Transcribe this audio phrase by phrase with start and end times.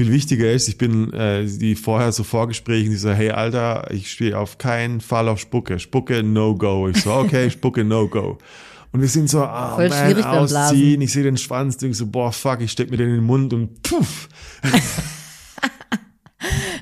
[0.00, 4.10] Viel wichtiger ist, ich bin äh, die vorher so Vorgesprächen, die so, hey Alter, ich
[4.10, 5.78] stehe auf keinen Fall auf Spucke.
[5.78, 6.88] Spucke, no go.
[6.88, 8.38] Ich so, okay, Spucke, no go.
[8.92, 12.32] Und wir sind so, ah, Voll man, ausziehen, ich sehe den Schwanz, denk so, boah,
[12.32, 14.30] fuck, ich steck mir den in den Mund und puff.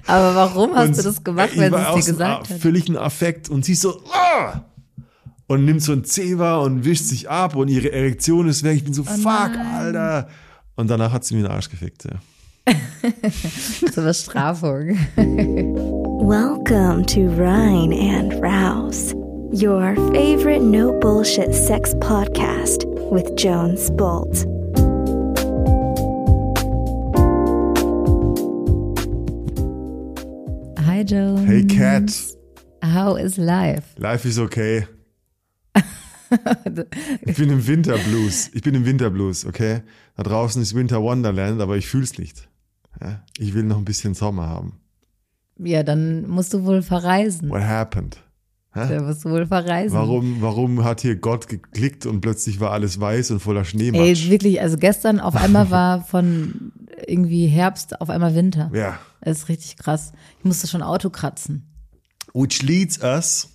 [0.06, 2.60] Aber warum hast und du das gemacht, wenn sie es dir gesagt hat?
[2.60, 4.60] völligen Affekt und sie so, ah!
[5.48, 8.76] Und nimmt so ein Zewa und wischt sich ab und ihre Erektion ist weg.
[8.76, 9.74] Ich bin so, fuck, Oh nein.
[9.74, 10.28] Alter.
[10.76, 12.20] Und danach hat sie mir den Arsch gefickt, ja.
[13.92, 14.98] Zur Bestrafung.
[16.26, 19.14] Welcome to Rhine and Rouse,
[19.52, 24.44] your favorite no bullshit sex podcast with Jones Bolt.
[30.86, 31.36] Hi Joe.
[31.46, 32.10] Hey Cat,
[32.82, 33.94] How is life?
[33.98, 34.86] life is okay.
[37.22, 38.50] Ich bin im Winterblues.
[38.52, 39.80] Ich bin im Winterblues, okay?
[40.16, 42.47] Da draußen ist Winter Wonderland, aber ich fühl's nicht.
[43.00, 43.22] Ja?
[43.38, 44.80] Ich will noch ein bisschen Sommer haben.
[45.58, 47.50] Ja, dann musst du wohl verreisen.
[47.50, 48.18] What happened?
[48.74, 49.96] Dann musst du wohl verreisen.
[49.98, 54.28] Warum, warum hat hier Gott geklickt und plötzlich war alles weiß und voller Ey, Schneematsch?
[54.30, 56.70] wirklich, also gestern auf einmal war von
[57.08, 58.70] irgendwie Herbst auf einmal Winter.
[58.72, 59.00] Ja.
[59.20, 60.12] Das ist richtig krass.
[60.38, 61.66] Ich musste schon Auto kratzen.
[62.34, 63.48] Which leads us,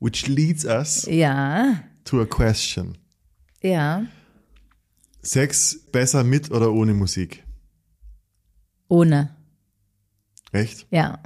[0.00, 2.98] which leads us Ja, to a question.
[3.62, 4.02] ja.
[5.22, 7.44] Sex besser mit oder ohne Musik?
[8.88, 9.30] Ohne.
[10.52, 10.86] Echt?
[10.90, 11.18] Ja.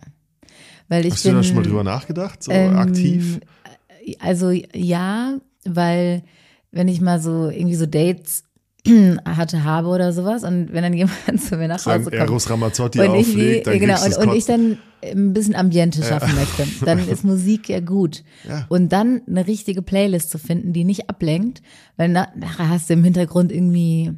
[0.89, 2.43] Weil ich Hast du bin, da schon mal drüber nachgedacht?
[2.43, 3.41] So ähm, aktiv?
[4.19, 6.23] Also ja, weil
[6.73, 8.45] wenn ich mal so irgendwie so Dates
[9.25, 13.01] hatte, habe oder sowas und wenn dann jemand zu mir nach Hause kommt Eros Ramazzotti
[13.01, 16.99] und ich, auflegt, dann genau, und, und ich dann ein bisschen Ambiente schaffen möchte, dann
[17.09, 18.23] ist Musik ja gut.
[18.49, 18.67] Ja.
[18.69, 21.63] Und dann eine richtige Playlist zu finden, die nicht ablenkt,
[21.97, 24.13] weil na, nachher hast du im Hintergrund irgendwie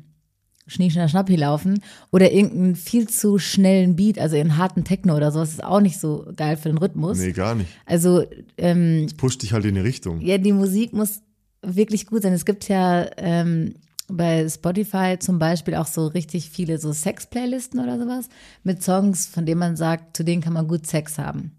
[0.66, 5.30] Schnee, Schnapp, Schnappi laufen oder irgendeinen viel zu schnellen Beat, also einen harten Techno oder
[5.30, 7.18] sowas, ist auch nicht so geil für den Rhythmus.
[7.18, 7.68] Nee, gar nicht.
[7.84, 8.24] Also
[8.56, 10.20] ähm, Pusht dich halt in eine Richtung.
[10.20, 11.20] ja, die Musik muss
[11.62, 12.32] wirklich gut sein.
[12.32, 13.74] Es gibt ja ähm,
[14.08, 18.28] bei Spotify zum Beispiel auch so richtig viele so Sex-Playlisten oder sowas
[18.62, 21.52] mit Songs, von denen man sagt, zu denen kann man gut Sex haben.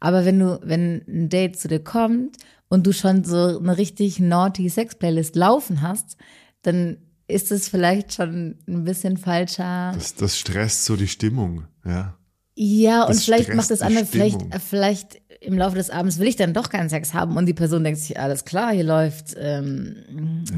[0.00, 2.36] Aber wenn du, wenn ein Date zu dir kommt
[2.68, 6.16] und du schon so eine richtig naughty Sex-Playlist laufen hast,
[6.62, 9.92] dann ist es vielleicht schon ein bisschen falscher.
[9.94, 12.14] Das, das stresst so die Stimmung, ja.
[12.60, 16.26] Ja, und Das vielleicht macht das andere, vielleicht, äh, vielleicht im Laufe des Abends will
[16.26, 19.36] ich dann doch keinen Sex haben und die Person denkt sich, alles klar, hier läuft
[19.38, 19.94] ähm,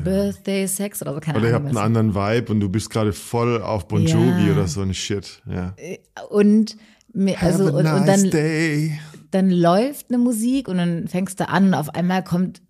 [0.03, 1.69] Birthday Sex oder so, keine Oder ihr Ahnung.
[1.69, 4.53] habt einen anderen Vibe und du bist gerade voll auf Bon Jovi Ja.
[4.53, 5.75] oder so ein Shit, ja.
[6.30, 6.76] Und
[7.12, 8.98] mir, also Have a und, und nice dann, day.
[9.32, 12.62] dann läuft eine Musik und dann fängst du an und auf einmal kommt,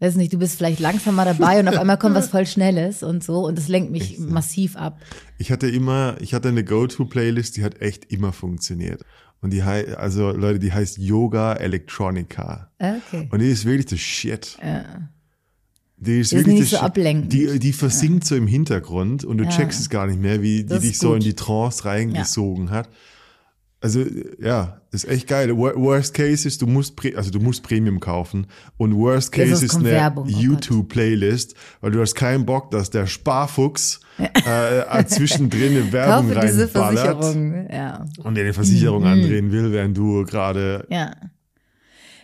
[0.00, 3.22] weiß nicht, du bist vielleicht langsamer dabei und auf einmal kommt was voll Schnelles und
[3.24, 4.98] so und das lenkt mich massiv ab.
[5.38, 9.02] Ich hatte immer, ich hatte eine Go-To-Playlist, die hat echt immer funktioniert.
[9.40, 12.70] Und die heißt, also Leute, die heißt Yoga Electronica.
[12.78, 13.28] Okay.
[13.30, 14.58] Und die ist wirklich das Shit.
[16.00, 17.32] Die ist Die ist wirklich nicht das so ablenkend.
[17.32, 19.50] Die, die versinkt so im Hintergrund und du Ja.
[19.50, 21.26] checkst es gar nicht mehr, wie die Das dich so in gut.
[21.26, 22.88] die Trance reingesogen hat.
[23.80, 24.04] Also
[24.40, 25.50] ja, ist echt geil.
[25.56, 29.50] Wor- Worst Case ist, du musst Pre also du musst Premium kaufen und Worst Case
[29.54, 30.36] sonst ist eine Werbung, oh.
[30.36, 36.40] YouTube Playlist, weil du hast keinen Bock, dass der Sparfuchs äh, zwischendrin eine Werbung Kaufe
[36.46, 38.04] diese reinballert Versicherung, ja.
[38.24, 41.12] und dir eine Versicherung andrehen will, während du gerade Ja.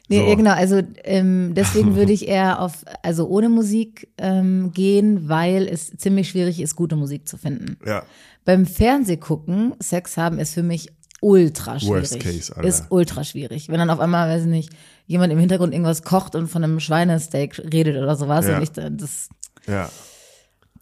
[0.09, 0.27] Nee, So.
[0.29, 5.67] ja, genau, also ähm, deswegen würde ich eher auf, also ohne Musik ähm, gehen, weil
[5.67, 7.79] es ziemlich schwierig ist, gute Musik zu finden.
[7.87, 8.03] ja
[8.45, 10.93] Beim Fernsehgucken, Sex haben ist für mich
[11.25, 12.11] ultra schwierig.
[12.11, 12.69] Worst case, Alter.
[12.69, 13.69] Ist ultra schwierig.
[13.69, 14.71] Wenn dann auf einmal, weiß ich nicht,
[15.07, 18.47] jemand im Hintergrund irgendwas kocht und von einem Schweinesteak redet oder sowas.
[18.47, 18.57] Ja.
[18.57, 19.29] Und ich, das,
[19.67, 19.89] ja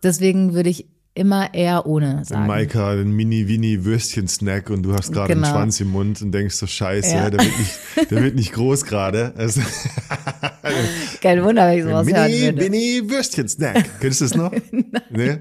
[0.02, 2.46] deswegen würde ich immer eher ohne sagen.
[2.46, 5.46] Maika den Mini-Winnie-Würstchen-Snack und du hast gerade Genau.
[5.46, 7.28] einen Schwanz im Mund und denkst so, scheiße, Ja.
[7.28, 9.34] der, wird nicht, der wird nicht groß gerade.
[9.36, 9.60] Also,
[11.20, 12.52] Kein Wunder, wenn ich sowas hören würde.
[12.62, 14.00] Mini-Winnie-Würstchen-Snack.
[14.00, 14.52] Kennst du das noch?
[15.10, 15.38] nee?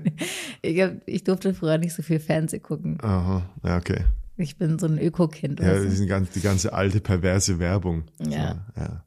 [0.61, 2.97] Ich, hab, ich durfte früher nicht so viel Fernseh gucken.
[3.01, 4.01] Aha, ja, okay.
[4.41, 5.59] Ich bin so ein Öko-Kind.
[5.59, 8.03] Ja, das ist die ganze, die ganze alte, perverse Werbung.
[8.19, 8.65] Ja.
[8.75, 9.03] So, ja.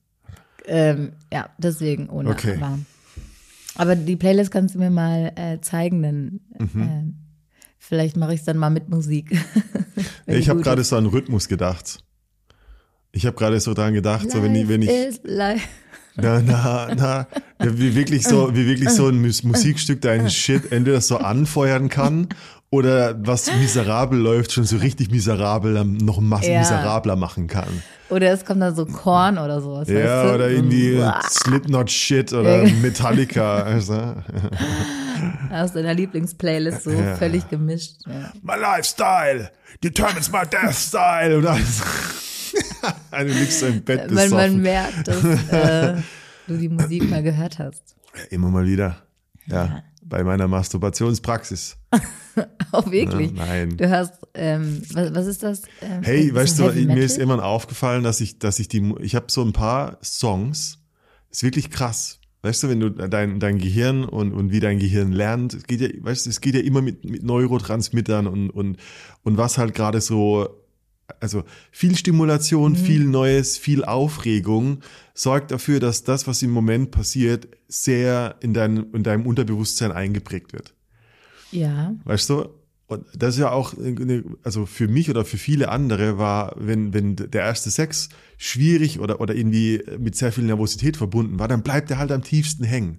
[0.66, 2.30] Ähm, ja, deswegen ohne.
[2.30, 2.56] Okay.
[2.56, 2.78] Aber,
[3.74, 6.82] aber die Playlist kannst du mir mal äh, zeigen, dann Mhm.
[6.82, 7.14] ähm,
[7.78, 9.36] vielleicht mache ich es dann mal mit Musik.
[10.26, 12.02] Ich habe gerade so an Rhythmus gedacht.
[13.12, 15.68] Ich habe gerade so dran gedacht, so wenn ich, wenn ich, Life is life.
[16.16, 17.26] na, na, na,
[17.60, 22.28] wie wirklich so, wie wirklich so ein Mus Musikstück deinen Shit entweder so anfeuern kann
[22.74, 26.58] oder was miserabel läuft, schon so richtig miserabel, ähm, noch Ja.
[26.60, 27.68] miserabler machen kann.
[28.10, 29.88] Oder es kommt dann so Korn oder sowas.
[29.88, 31.20] Ja, oder irgendwie uah.
[31.28, 32.64] Slipknot Shit oder.
[32.64, 33.64] Metallica.
[33.64, 34.14] Also.
[35.50, 37.16] aus deiner Lieblingsplaylist so Ja.
[37.16, 37.96] völlig gemischt.
[38.06, 38.32] Ja.
[38.42, 39.50] My lifestyle
[39.82, 41.38] determines my death style.
[41.38, 41.82] Und alles.
[43.12, 45.94] du liegst so im Bett Man, man merkt, dass äh,
[46.46, 47.94] du die Musik mal gehört hast.
[48.30, 48.96] Immer mal wieder.
[49.46, 49.82] Ja,
[50.14, 51.76] bei meiner Masturbationspraxis.
[52.70, 53.32] Auch wirklich.
[53.32, 53.76] Ja, nein.
[53.76, 55.62] Du hast, ähm, was, was ist das?
[55.82, 59.26] Ähm, Hey, weißt du, mir ist irgendwann aufgefallen, dass ich, dass ich die, ich habe
[59.28, 60.78] so ein paar Songs,
[61.32, 62.20] ist wirklich krass.
[62.42, 65.80] Weißt du, wenn du dein, dein Gehirn und, und wie dein Gehirn lernt, es geht
[65.80, 68.76] ja, weißt du, es geht ja immer mit, mit Neurotransmittern und, und,
[69.24, 70.48] und was halt gerade so,
[71.20, 72.76] also viel Stimulation, Mhm.
[72.76, 74.80] viel Neues, viel Aufregung
[75.14, 80.52] sorgt dafür, dass das, was im Moment passiert, sehr in deinem, in deinem Unterbewusstsein eingeprägt
[80.52, 80.74] wird.
[81.50, 81.94] Ja.
[82.04, 82.48] Weißt du?
[82.86, 86.92] Und das ist ja auch, eine- also für mich oder für viele andere war, wenn,
[86.92, 91.62] wenn der erste Sex schwierig oder, oder irgendwie mit sehr viel Nervosität verbunden war, dann
[91.62, 92.98] bleibt er halt am tiefsten hängen.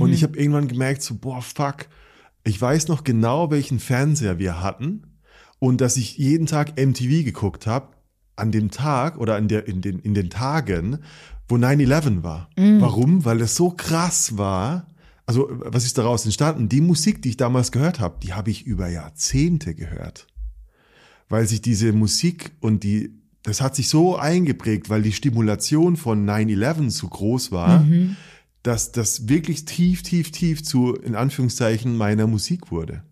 [0.00, 1.86] Und ich habe irgendwann gemerkt, so, boah, fuck,
[2.42, 5.04] ich weiß noch genau, welchen Fernseher wir hatten
[5.60, 7.88] und dass ich jeden Tag MTV geguckt habe,
[8.34, 10.98] an dem Tag oder in, der, in, den, in den Tagen,
[11.46, 12.48] wo 9-11 war.
[12.80, 13.24] Warum?
[13.24, 14.88] Weil es so krass war.
[15.26, 16.68] Also, was ist daraus entstanden?
[16.68, 20.26] Die Musik, die ich damals gehört habe, die habe ich über Jahrzehnte gehört.
[21.28, 26.28] Weil sich diese Musik und die, das hat sich so eingeprägt, weil die Stimulation von
[26.28, 27.84] 9-11 so groß war,
[28.62, 33.04] dass das wirklich tief, tief, tief zu, in Anführungszeichen, meiner Musik wurde.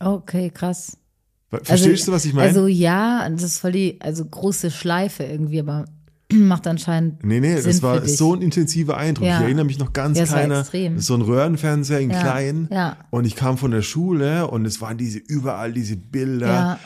[0.00, 0.96] Okay, krass.
[1.62, 2.48] Verstehst du, was ich meine?
[2.48, 5.84] Also ja, das ist voll die, also große Schleife irgendwie, aber
[6.32, 9.26] macht anscheinend Nee, nee, Sinn das war so ein intensiver Eindruck.
[9.26, 9.38] Ja.
[9.38, 10.64] Ich erinnere mich noch ganz Ja, kleiner.
[10.96, 12.68] So ein Röhrenfernseher in Ja, klein.
[12.70, 12.96] ja.
[13.10, 16.78] Und ich kam von der Schule und es waren diese überall diese Bilder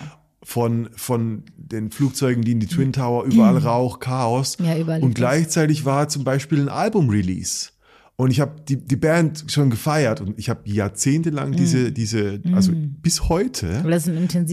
[0.42, 4.56] von, von den Flugzeugen, die in die Twin Tower, überall Rauch, Chaos.
[4.60, 7.70] Ja, überall Und gleichzeitig war zum Beispiel ein Album-Release.
[8.18, 12.72] Und ich habe die, die Band schon gefeiert und ich habe jahrzehntelang diese, diese, also
[12.74, 13.82] bis heute,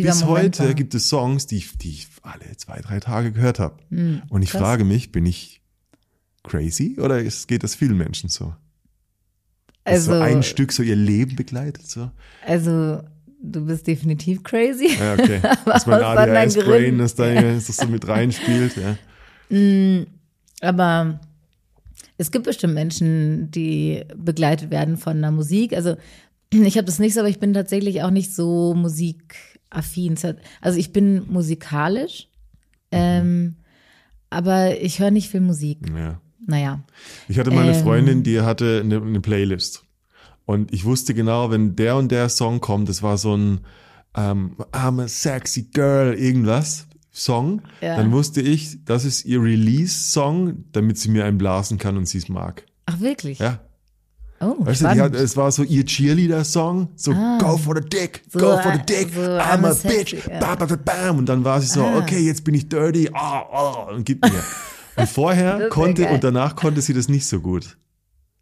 [0.04, 0.74] ist bis Moment heute war.
[0.74, 3.77] gibt es Songs, die, ich- die ich alle zwei, drei Tage gehört habe.
[3.89, 4.21] Mhm.
[4.27, 4.62] und ich krass.
[4.62, 5.62] frage mich, bin ich
[6.44, 8.54] crazy oder ist, geht das vielen Menschen so?
[9.86, 12.12] Also, so ein Stück so ihr Leben begleitet so?
[12.45, 13.01] also
[13.42, 14.89] du bist definitiv crazy.
[15.00, 15.39] Ja, okay.
[15.65, 18.74] Dass mein ADHS-Brain, das da das so mit reinspielt.
[18.77, 18.98] Ja.
[20.62, 21.19] Aber
[22.18, 25.74] es gibt bestimmt Menschen, die begleitet werden von einer Musik.
[25.74, 25.95] Also
[26.51, 30.18] ich habe das nicht so, aber ich bin tatsächlich auch nicht so musikaffin.
[30.62, 32.30] Also ich bin musikalisch,
[32.92, 33.56] ähm,
[34.30, 35.80] aber ich höre nicht viel Musik.
[35.95, 36.19] ja.
[36.45, 36.83] Naja.
[37.30, 37.83] Ich hatte mal eine Ähm.
[37.83, 39.86] Freundin, die hatte eine, eine Playlist.
[40.45, 43.62] Und ich wusste genau, wenn der und der Song kommt, das war so ein
[44.15, 47.95] ähm, I'm a sexy girl, irgendwas Song, Ja.
[47.95, 52.18] dann wusste ich, das ist ihr Release-Song, damit sie mir einen blasen kann und sie
[52.18, 52.65] es mag.
[52.88, 53.39] Ach wirklich?
[53.39, 53.60] Ja.
[54.42, 58.39] Oh, Weißt du, hat, es war so ihr Cheerleader-Song, so go for the dick, So,
[58.39, 60.39] go for the dick, so, I'm I'm a sexy, bitch, ja.
[60.39, 61.18] ba, ba, ba, bam.
[61.19, 62.00] Und dann war sie so, Ah.
[62.00, 64.31] okay, jetzt bin ich dirty, ah, ah, und gib mir.
[64.95, 66.13] Und vorher konnte geil.
[66.13, 67.77] und danach konnte sie das nicht so gut.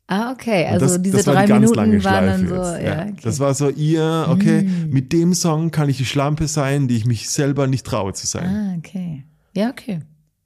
[0.08, 0.66] Ah, okay.
[0.68, 2.84] Also das, diese das war drei Minuten lange waren dann Schleife so, jetzt.
[2.84, 3.02] ja, Ja.
[3.04, 3.16] okay.
[3.24, 7.06] Das war so ihr, okay, mit dem Song kann ich die Schlampe sein, die ich
[7.06, 8.46] mich selber nicht traue zu sein.
[8.46, 9.26] Ah, okay.
[9.56, 10.02] Ja, okay.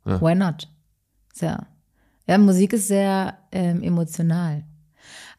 [0.06, 0.22] Ja.
[0.22, 0.70] Why not?
[1.34, 1.68] Sehr.
[2.28, 4.64] Ja, Musik ist sehr ähm, emotional.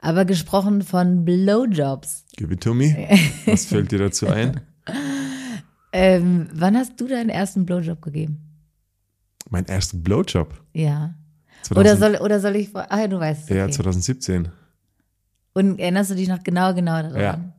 [0.00, 2.24] Aber gesprochen von Blowjobs.
[2.36, 3.08] Give it to me.
[3.46, 4.60] Was fällt dir dazu ein?
[5.92, 8.38] Ähm, wann hast du deinen ersten Blowjob gegeben?
[9.50, 10.62] Mein erster Blowjob.
[10.74, 11.14] Ja.
[11.66, 12.70] 2000, Oder soll, oder soll ich.
[12.70, 13.48] vor- Ah, du weißt es.
[13.56, 13.72] Ja, Okay.
[13.72, 14.48] 2017.
[15.54, 17.20] Und erinnerst du dich noch genau, genau daran?
[17.20, 17.52] Ja.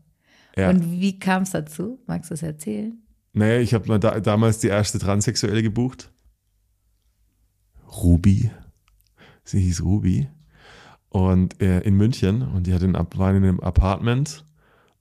[0.63, 0.69] Ja.
[0.69, 1.99] Und wie kam es dazu?
[2.07, 2.97] Magst du es erzählen?
[3.33, 6.11] Naja, ich habe da, damals die erste Transsexuelle gebucht.
[8.03, 8.51] Ruby.
[9.43, 10.27] Sie hieß Ruby.
[11.09, 12.41] Und äh, in München.
[12.41, 14.43] Und die hat in, war in einem Apartment.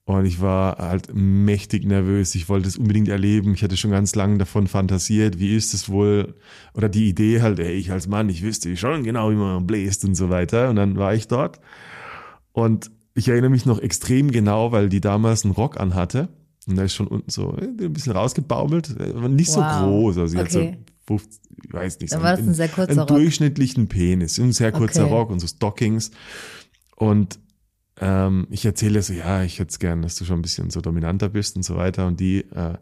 [0.09, 2.37] Und ich war halt mächtig nervös.
[2.37, 3.55] Ich wollte es unbedingt erleben.
[3.55, 5.41] Ich hatte schon ganz lange davon fantasiert.
[5.41, 6.37] Wie ist es wohl?
[6.75, 10.05] Oder die Idee halt, ey, ich als Mann, ich wüsste schon genau, wie man bläst
[10.05, 10.71] und so weiter.
[10.71, 11.59] Und dann war ich dort.
[12.53, 16.29] Und ich erinnere mich noch extrem genau, weil die damals einen Rock anhatte.
[16.69, 18.95] Und da ist schon unten so äh, ein bisschen rausgebaumelt.
[19.01, 19.77] Aber nicht so Wow.
[19.81, 20.19] groß.
[20.19, 20.45] Also sie Okay.
[20.45, 23.09] hat so 50, ich weiß nicht, so war das ein sehr kurzer einen Rock.
[23.09, 24.39] durchschnittlichen Penis.
[24.39, 25.13] Ein sehr kurzer Okay.
[25.15, 26.13] Rock und so Stockings.
[26.95, 27.41] Und
[28.01, 30.81] ähm, ich erzähle so, ja, ich hätte es gern, dass du schon ein bisschen so
[30.81, 32.07] dominanter bist und so weiter.
[32.07, 32.75] Und die äh,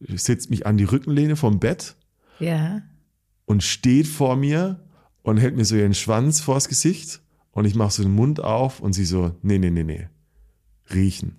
[0.00, 1.96] setzt mich an die Rückenlehne vom Bett
[2.38, 2.82] Ja.
[3.44, 4.80] und steht vor mir
[5.22, 7.20] und hält mir so ihren Schwanz vors Gesicht
[7.52, 10.08] und ich mache so den Mund auf und sie so, nee, nee, nee, nee,
[10.92, 11.36] riechen.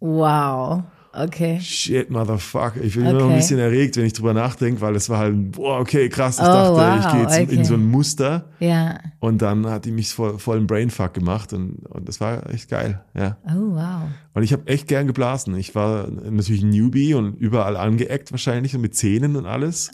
[0.00, 0.84] Wow.
[1.12, 1.58] Okay.
[1.60, 2.80] Shit, motherfucker.
[2.82, 3.32] Ich bin immer noch Okay.
[3.32, 6.36] ein bisschen erregt, wenn ich drüber nachdenke, weil es war halt, boah, okay, krass.
[6.38, 7.64] Ich Oh, dachte, wow, ich gehe jetzt in- in okay.
[7.68, 8.44] so ein Muster.
[8.60, 8.98] Ja.
[9.18, 12.68] Und dann hat die mich voll, voll einen Brainfuck gemacht und, und das war echt
[12.70, 13.36] geil, ja.
[13.44, 14.02] Oh, wow.
[14.34, 15.56] Und ich habe echt gern geblasen.
[15.56, 19.90] Ich war natürlich ein Newbie und überall angeeckt wahrscheinlich und mit Zähnen und alles.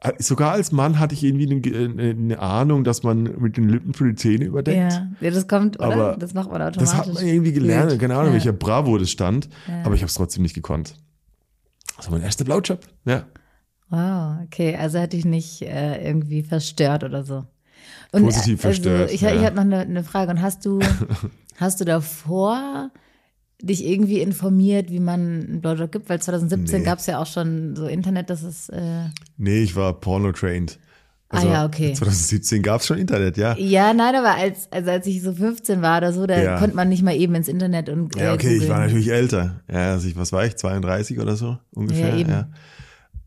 [0.00, 3.68] Äh, Sogar als Mann hatte ich irgendwie eine, eine, eine Ahnung, dass man mit den
[3.68, 4.92] Lippen für die Zähne überdeckt.
[4.92, 5.08] Ja.
[5.20, 5.92] ja, das kommt, oder?
[5.92, 6.90] Aber das macht man automatisch.
[6.90, 8.32] Das hat man irgendwie gelernt, keine Ahnung, ja.
[8.34, 9.82] welcher Bravo das stand, Ja.
[9.84, 10.94] aber ich habe es trotzdem nicht gekonnt.
[11.96, 13.26] Das war mein erster Blowjob, ja.
[13.90, 17.44] Wow, okay, also hätte ich nicht äh, irgendwie verstört oder so.
[18.12, 19.34] Und, Positiv äh, verstört, Also, ich ja.
[19.34, 20.30] ich habe noch eine, eine Frage.
[20.30, 20.78] Und hast du,
[21.56, 22.90] hast du davor
[23.62, 26.08] dich irgendwie informiert, wie man einen Blowjob gibt?
[26.08, 26.84] Weil 2017 Nee.
[26.84, 29.04] gab es ja auch schon so Internet, dass es äh,
[29.36, 30.78] Nee, ich war porno-trained.
[31.32, 31.92] Ah ja, okay.
[31.92, 33.56] 2017 gab es schon Internet, ja.
[33.56, 36.58] ja, nein, aber als, also als ich so 15 war oder so, da Ja.
[36.58, 39.60] konnte man nicht mal eben ins Internet und äh, Ja, okay, ich war natürlich älter.
[39.70, 42.08] Ja, also ich, was war ich, 32 oder so ungefähr?
[42.14, 42.30] Ja, eben.
[42.30, 42.48] Ja,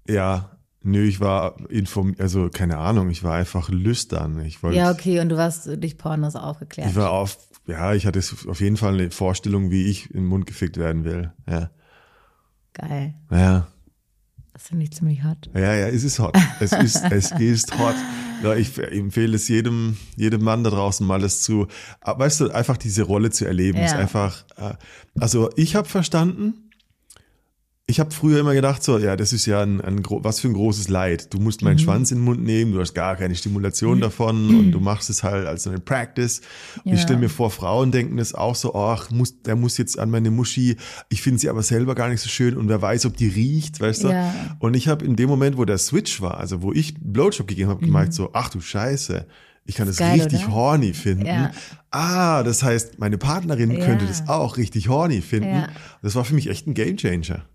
[0.09, 0.49] ja
[0.81, 4.43] nö, ich war informiert, also keine Ahnung, ich war einfach lüstern.
[4.45, 6.89] Ich wollte, Ja, okay, und du warst durch Pornos aufgeklärt.
[6.89, 10.25] ich war auf, ja, ich hatte auf jeden Fall eine Vorstellung, wie ich in den
[10.25, 11.31] Mund gefickt werden will.
[11.47, 11.69] Ja,
[12.73, 13.15] Geil.
[13.31, 13.67] ja.
[14.53, 15.49] Das finde ich ziemlich hot.
[15.55, 16.37] Ja, ja, es ist hot.
[16.59, 17.95] Es ist, es ist hot.
[18.43, 21.67] Ja, ich empfehle es jedem, jedem Mann da draußen mal das zu,
[22.01, 23.79] ah, weißt du, einfach diese Rolle zu erleben.
[23.79, 23.85] Ja.
[23.85, 24.75] Ist einfach, äh,
[25.19, 26.62] also ich habe verstanden,
[27.93, 30.53] ich habe früher immer gedacht, so, ja, das ist ja ein, ein was für ein
[30.53, 31.31] großes Leid.
[31.33, 31.67] Du musst Mhm.
[31.67, 35.09] meinen Schwanz in den Mund nehmen, du hast gar keine Stimulation davon und du machst
[35.11, 36.41] es halt als so eine Practice.
[36.83, 36.93] Und Ja.
[36.95, 40.09] ich stelle mir vor, Frauen denken das auch so, ach, muss, der muss jetzt an
[40.09, 40.75] meine Muschi,
[41.09, 43.79] ich finde sie aber selber gar nicht so schön und wer weiß, ob die riecht,
[43.79, 44.07] weißt du?
[44.09, 44.33] Ja.
[44.59, 47.69] Und ich habe in dem Moment, wo der Switch war, also wo ich Blowjob gegeben
[47.69, 49.27] habe, gemerkt so, ach du Scheiße,
[49.65, 50.03] ich kann das Mhm.
[50.03, 50.53] Geil, richtig oder?
[50.55, 51.25] horny finden.
[51.25, 51.51] Ja.
[51.91, 53.85] Ah, das heißt, meine Partnerin Ja.
[53.85, 55.49] könnte das auch richtig horny finden.
[55.55, 55.67] Ja.
[56.01, 57.45] Das war für mich echt ein Gamechanger.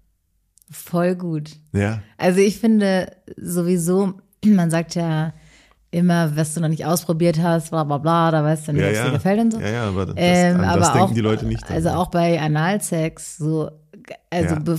[0.71, 1.51] Voll gut.
[1.73, 2.03] Ja.
[2.17, 5.33] Also ich finde sowieso, man sagt ja
[5.91, 8.89] immer, was du noch nicht ausprobiert hast, bla bla bla, da weißt du nicht, Ja,
[8.89, 9.05] es ja.
[9.07, 9.61] dir gefällt und so.
[9.61, 11.71] Ja, ja, aber das, Ähm, aber das denken auch, die Leute nicht.
[11.71, 13.71] Also auch bei Analsex, so,
[14.31, 14.61] also Ja.
[14.61, 14.79] be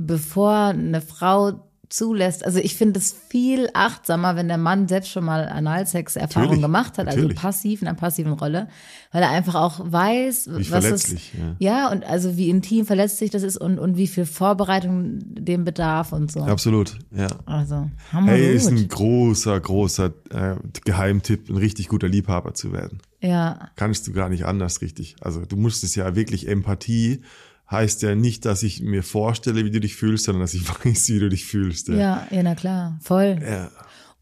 [0.00, 5.24] bevor eine Frau zulässt, also ich finde es viel achtsamer, wenn der Mann selbst schon
[5.24, 7.30] mal Analsex-Erfahrung gemacht hat, natürlich.
[7.30, 8.68] also passiv, in einer passiven Rolle,
[9.12, 11.56] weil er einfach auch weiß, Wie was verletzlich, es, ja.
[11.58, 16.12] ja, und also wie intim verletzlich das ist und, und wie viel Vorbereitung dem bedarf
[16.12, 16.40] und so.
[16.40, 17.28] Absolut, ja.
[17.46, 23.00] Also, hammer Hey, ist ein großer, großer äh, Geheimtipp, ein richtig guter Liebhaber zu werden.
[23.20, 25.16] Ja, Kannst du gar nicht anders richtig.
[25.20, 27.22] Also du musst es ja wirklich Empathie
[27.70, 31.08] heißt ja nicht, dass ich mir vorstelle, wie du dich fühlst, sondern dass ich weiß,
[31.08, 31.88] wie du dich fühlst.
[31.88, 33.38] ja, ja, na klar, voll.
[33.42, 33.70] ja.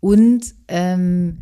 [0.01, 1.39] Und ähm,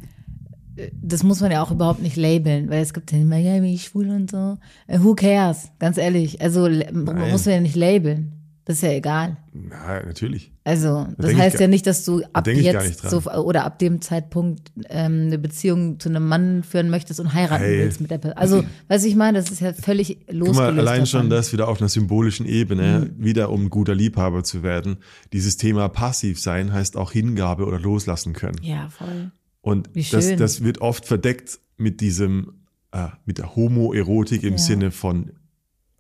[1.00, 3.64] das muss man ja auch überhaupt nicht labeln, weil es gibt ja immer, ja, bin
[3.64, 4.58] ich schwul und so.
[4.86, 5.70] Äh, who cares?
[5.78, 6.40] Ganz ehrlich.
[6.40, 8.33] Also man muss man ja nicht labeln.
[8.66, 9.36] Das ist ja egal.
[9.52, 10.50] Na, natürlich.
[10.64, 14.00] Also, das ich heißt ja nicht, dass du ab gar jetzt so oder ab dem
[14.00, 17.80] Zeitpunkt ähm, eine Beziehung zu einem Mann führen möchtest und heiraten Hey.
[17.80, 18.38] willst mit der Person.
[18.38, 21.30] Also, was ich meine, das ist ja völlig Guck losgelöst mal, allein schon davon.
[21.30, 23.22] das wieder auf einer symbolischen Ebene, Mhm.
[23.22, 24.96] wieder um guter Liebhaber zu werden.
[25.34, 28.56] Dieses Thema passiv sein heißt auch Hingabe oder loslassen können.
[28.62, 29.30] Ja, voll.
[29.60, 32.52] Und das, das wird oft verdeckt mit diesem,
[32.92, 34.58] äh, mit der Homoerotik im Ja.
[34.58, 35.32] Sinne von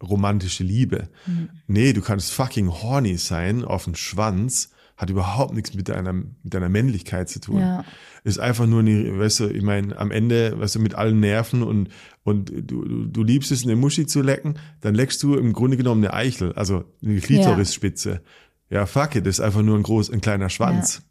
[0.04, 1.08] romantische Liebe.
[1.26, 1.48] Mhm.
[1.66, 6.34] Nee, du kannst fucking horny sein auf den Schwanz, hat überhaupt nichts mit deiner, mit
[6.42, 7.60] deiner Männlichkeit zu tun.
[7.60, 7.84] Ja.
[8.22, 11.62] Ist einfach nur, eine, weißt du, ich meine, am Ende, weißt du, mit allen Nerven
[11.62, 11.88] und,
[12.22, 16.04] und du, du, liebst es, eine Muschi zu lecken, dann leckst du im Grunde genommen
[16.04, 18.22] eine Eichel, also eine Klitorisspitze.
[18.70, 21.02] Ja, fuck it, das ist einfach nur ein groß, ein kleiner Schwanz.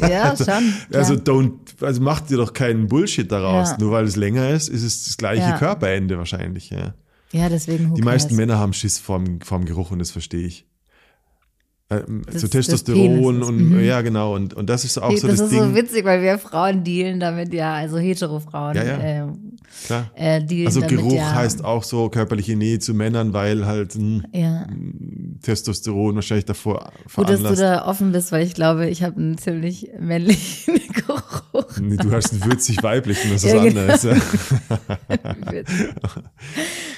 [0.00, 0.46] Ja, schon.
[0.46, 0.62] klar.
[0.92, 3.70] Also don't, also mach dir doch keinen Bullshit daraus.
[3.70, 3.76] Ja.
[3.78, 5.58] Nur weil es länger ist, ist es das gleiche Ja.
[5.58, 6.70] Körperende wahrscheinlich.
[6.70, 6.94] Ja.
[7.32, 7.94] Ja, deswegen.
[7.94, 8.36] Die meisten?
[8.36, 10.66] Männer haben Schiss vorm, vorm Geruch und das verstehe ich.
[11.90, 13.80] Ähm, so des Testosteron und mhm.
[13.80, 15.74] ja genau und und das ist auch so das, das, ist so Ding.
[15.74, 18.76] witzig, weil wir Frauen dealen damit, ja, also hetero-Frauen.
[18.76, 18.98] Ja, ja.
[19.00, 19.56] Ähm,
[19.86, 20.10] Klar.
[20.14, 23.94] äh, dealen Also damit, Geruch ja, heißt auch so körperliche Nähe zu Männern, weil halt
[23.96, 24.66] mh, Ja.
[25.40, 27.62] Testosteron wahrscheinlich davor Gut, dass du veranlasst.
[27.62, 30.77] da offen bist, weil ich glaube, ich habe einen ziemlich männlichen
[31.80, 33.80] Nee, du hast einen würzig weiblichen, das ist Ja, genau.
[33.80, 34.02] anderes.
[34.02, 34.14] Ja.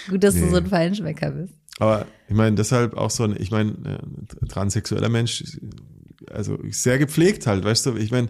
[0.09, 0.51] Gut, dass du Nee.
[0.51, 1.55] so ein Feinschmecker bist.
[1.79, 5.45] Aber ich meine, deshalb auch so ein, ich meine, äh, transsexueller Mensch,
[6.31, 8.29] also sehr gepflegt halt, weißt du, ich meine,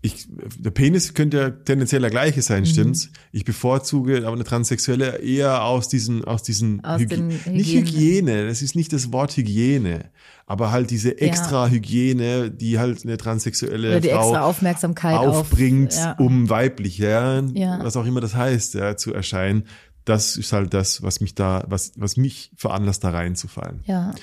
[0.00, 0.28] ich,
[0.58, 2.42] der Penis könnte ja tendenziell der gleiche Mhm.
[2.42, 3.10] sein, stimmt's?
[3.32, 7.80] Ich bevorzuge aber eine Transsexuelle eher aus diesen, aus diesen, Aus den nicht Hygiene.
[7.80, 10.10] Hygiene, das ist nicht das Wort Hygiene,
[10.46, 15.92] aber halt diese extra Hygiene, die halt eine transsexuelle Oder die Frau extra Aufmerksamkeit aufbringt,
[15.92, 16.12] auf, ja.
[16.18, 17.80] um weiblich, ja, Ja.
[17.82, 19.64] was auch immer das heißt, ja, zu erscheinen.
[20.04, 23.82] das ist halt das, was mich da, was, was mich veranlasst, da reinzufallen.
[23.84, 24.14] Ja.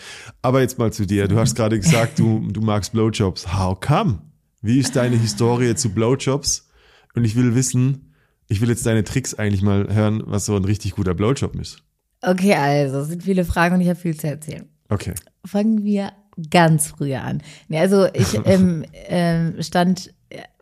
[0.42, 1.28] Aber jetzt mal zu dir.
[1.28, 3.54] Du hast gerade gesagt, du, du magst Blowjobs.
[3.54, 4.20] How come?
[4.66, 6.68] Wie ist deine Historie zu Blowjobs?
[7.14, 8.16] Und ich will wissen,
[8.48, 11.84] ich will jetzt deine Tricks eigentlich mal hören, was so ein richtig guter Blowjob ist.
[12.24, 14.68] Okay, also, es sind viele Fragen und ich habe viel zu erzählen.
[14.90, 15.14] Okay.
[15.46, 16.14] Fangen wir
[16.50, 17.44] ganz früher an.
[17.68, 20.16] Nee, also ich ähm, ähm, stand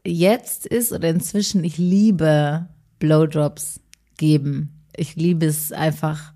[0.06, 2.68] jetzt ist oder inzwischen, ich liebe
[3.00, 3.80] Blowjobs
[4.18, 4.84] geben.
[4.98, 6.34] Ich liebe es einfach,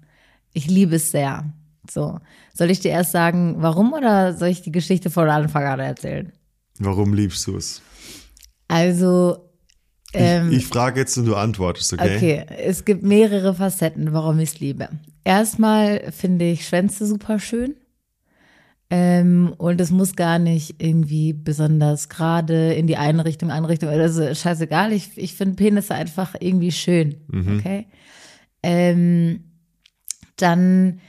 [0.53, 1.51] ich liebe es sehr.
[1.91, 2.17] So.
[2.53, 6.31] Soll ich dir erst sagen, warum oder soll ich die Geschichte von Anfang an erzählen?
[6.79, 7.81] Warum liebst du es?
[8.67, 9.49] Also,
[10.13, 12.15] ähm, ich, ich frage jetzt und du antwortest, okay?
[12.15, 14.89] okay, es gibt mehrere Facetten, warum ich es liebe.
[15.23, 17.75] Erstmal finde ich Schwänze super schön.
[18.89, 23.89] Ähm, und es muss gar nicht irgendwie besonders gerade in die eine Richtung, andere Richtung,
[23.89, 24.93] also scheißegal.
[24.93, 27.17] Ich, ich finde Penisse einfach irgendwie schön.
[27.27, 27.57] Mhm.
[27.59, 27.87] Okay.
[28.63, 29.43] Ähm,
[30.37, 31.01] dann,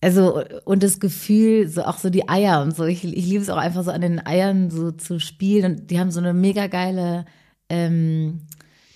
[0.00, 2.84] also, und das Gefühl, so auch so die Eier und so.
[2.84, 5.72] Ich, ich liebe es auch einfach so an den Eiern so zu spielen.
[5.72, 7.24] Und die haben so eine mega geile,
[7.68, 8.42] ähm,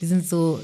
[0.00, 0.60] die sind so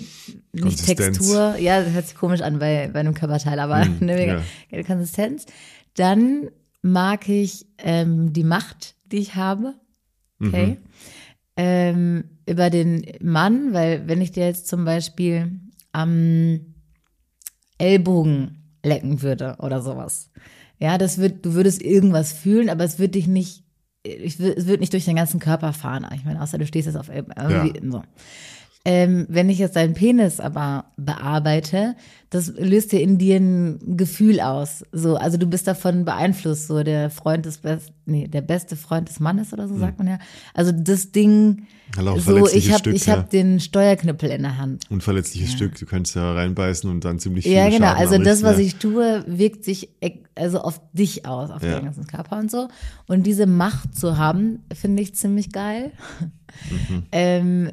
[0.52, 0.84] nicht.
[0.84, 4.34] Textur, ja, das hört sich komisch an bei, bei einem Körperteil, aber Mm, eine mega
[4.36, 4.42] ja.
[4.70, 5.46] geile Konsistenz.
[5.94, 6.50] Dann
[6.82, 9.74] mag ich ähm, die Macht, die ich habe.
[10.40, 10.66] Okay.
[10.66, 10.76] Mhm.
[11.58, 15.58] Ähm, über den Mann, weil wenn ich dir jetzt zum Beispiel
[15.92, 16.74] am
[17.78, 18.55] Ellbogen
[18.86, 20.30] lecken würde oder sowas.
[20.78, 23.64] Ja, das wird, du würdest irgendwas fühlen, aber es wird dich nicht,
[24.02, 26.06] ich, es wird nicht durch den ganzen Körper fahren.
[26.14, 28.02] Ich meine, außer du stehst jetzt auf irgendwie So.
[28.88, 31.96] Ähm, wenn ich jetzt deinen Penis aber bearbeite,
[32.30, 34.84] das löst dir in dir ein Gefühl aus.
[34.92, 39.08] So, also du bist davon beeinflusst, so der Freund des best, nee, der beste Freund
[39.08, 40.18] des Mannes oder so sagt man ja.
[40.54, 41.66] Also das Ding,
[41.96, 43.16] ein so ich habe Stück, ich ja.
[43.16, 44.84] hab den Steuerknüppel in der Hand.
[44.88, 47.86] Unverletzliches Stück, du könntest ja reinbeißen und dann ziemlich viel Ja, genau.
[47.86, 51.72] Schaden Also das, was ich tue, wirkt sich ek- also auf dich aus, auf Ja.
[51.72, 52.68] deinen ganzen Körper und so.
[53.08, 55.90] Und diese Macht zu haben, finde ich ziemlich geil.
[56.88, 57.02] Mhm.
[57.12, 57.70] Ähm,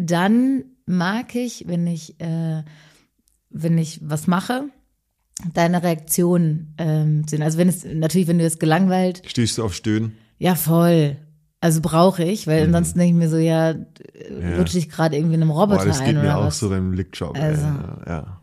[0.00, 2.62] dann mag ich, wenn ich, äh,
[3.50, 4.64] wenn ich was mache,
[5.54, 7.42] deine Reaktion ähm, sehen.
[7.42, 9.28] Also wenn es natürlich, wenn du jetzt gelangweilt, ja.
[9.30, 10.12] Stehst du auf Stöhnen?
[10.38, 11.16] ja voll.
[11.62, 14.50] Also brauche ich, weil ansonsten denke ich mir so, ja, Mhm.
[14.50, 14.56] Ja.
[14.58, 16.58] rutsche ich gerade irgendwie in einem Boah, Roboter das geht ein mir auch was.
[16.58, 17.36] so beim Lickjob.
[17.38, 17.62] Also.
[18.06, 18.40] ja.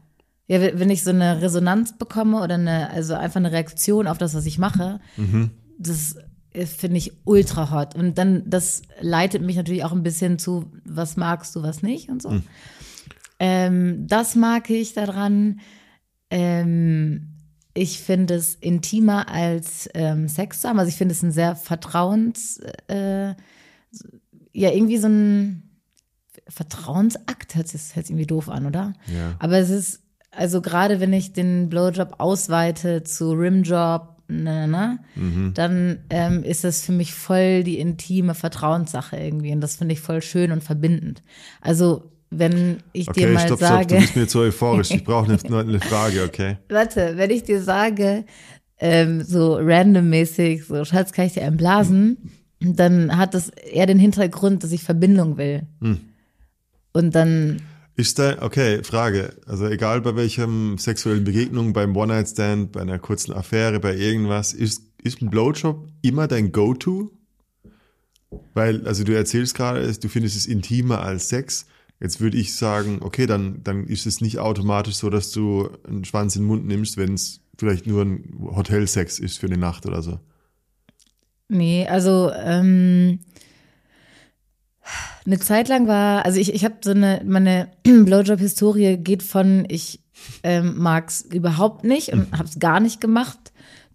[0.50, 4.18] Ja, wenn wenn ich so eine Resonanz bekomme oder eine, also einfach eine Reaktion auf
[4.18, 5.52] das, was ich mache, Mhm.
[5.80, 6.16] das
[6.58, 7.96] ist, finde ich ultra hot.
[7.96, 12.10] Und dann, das leitet mich natürlich auch ein bisschen zu, was magst du, was nicht
[12.10, 12.32] und so.
[12.32, 12.44] Mhm.
[13.40, 15.60] Ähm, das mag ich daran.
[16.30, 17.34] Ähm,
[17.74, 20.80] ich finde es intimer als ähm, Sex zu haben.
[20.80, 23.36] Also ich finde es ein sehr Vertrauens, äh,
[24.52, 25.64] ja, irgendwie so ein
[26.50, 28.94] Vertrauensakt hört sich, sich irgendwie doof an, oder?
[29.14, 29.36] Ja.
[29.38, 35.54] Aber es ist, also gerade wenn ich den Blowjob ausweite zu Rimjob, ne, ne, Mhm.
[35.54, 39.52] dann ähm, ist das für mich voll die intime Vertrauenssache irgendwie.
[39.52, 41.24] Und das finde ich voll schön und verbindend.
[41.62, 44.92] Also, wenn ich dir Okay, mal stopp, stopp, sage, du bist mir zu euphorisch.
[44.92, 46.58] Ich brauche eine, nur eine Frage, okay?
[46.70, 48.26] warte, wenn ich dir sage,
[48.80, 54.00] ähm, so randommäßig, so Schatz, kann ich dir einen blasen, dann hat das eher den
[54.00, 55.64] Hintergrund, dass ich Verbindung will.
[55.82, 56.00] Hm.
[56.92, 57.62] Und dann,
[57.98, 59.34] Ist da, okay, Frage.
[59.48, 64.84] Also egal bei welchem sexuellen Begegnung, beim One-Night-Stand, bei einer kurzen Affäre, bei irgendwas, ist,
[65.02, 67.10] ist ein Blowjob immer dein Go-To?
[68.54, 71.66] Weil, also du erzählst gerade, du findest es intimer als Sex.
[72.00, 76.06] Jetzt würde ich sagen, okay, dann, dann ist es nicht automatisch so, dass du einen
[76.06, 79.88] Schwanz in den Mund nimmst, wenn es vielleicht nur ein Hotelsex ist für eine Nacht
[79.88, 80.20] oder so.
[81.50, 83.22] nee, also, ähm,
[85.26, 90.00] eine Zeit lang war, also ich, ich habe so eine, meine Blowjob-Historie geht von, ich
[90.44, 93.38] ähm, mag's überhaupt nicht und hab's gar nicht gemacht,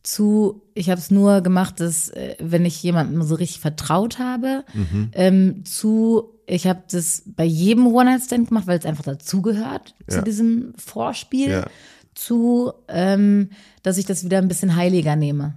[0.02, 4.64] zu, ich habe es nur gemacht, dass, äh, wenn ich jemandem so richtig vertraut habe,
[5.12, 10.16] ähm, zu, ich habe das bei jedem One-Night-Stand gemacht, weil es einfach dazugehört Ja.
[10.16, 11.66] zu diesem Vorspiel, Ja.
[12.14, 13.50] zu, ähm,
[13.84, 15.54] dass ich das wieder ein bisschen heiliger nehme.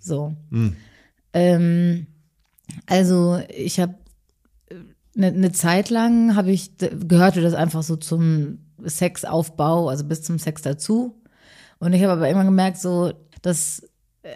[0.00, 0.34] So.
[1.32, 2.06] Ähm,
[2.86, 3.94] also ich habe
[5.16, 10.38] eine, eine Zeit lang habe ich gehörte das einfach so zum Sexaufbau, also bis zum
[10.38, 11.20] Sex dazu.
[11.78, 13.82] Und ich habe aber immer gemerkt, so das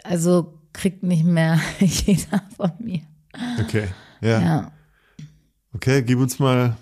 [0.03, 3.03] also kriegt nicht mehr jeder von mir.
[3.61, 3.89] Okay.
[4.21, 4.41] Ja.
[4.41, 4.73] Ja.
[5.73, 6.77] Okay, gib uns mal.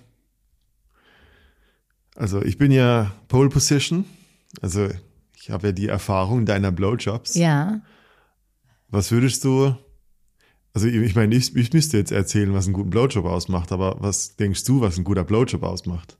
[2.16, 4.04] Also ich bin ja Pole Position.
[4.60, 4.88] Also
[5.36, 7.34] ich habe ja die Erfahrung deiner Blowjobs.
[7.34, 7.80] Ja.
[8.88, 9.76] Was würdest du?
[10.74, 14.34] Also ich meine, ich, ich müsste jetzt erzählen, was einen guten Blowjob ausmacht, aber was
[14.34, 16.18] denkst du, was ein guter Blowjob ausmacht?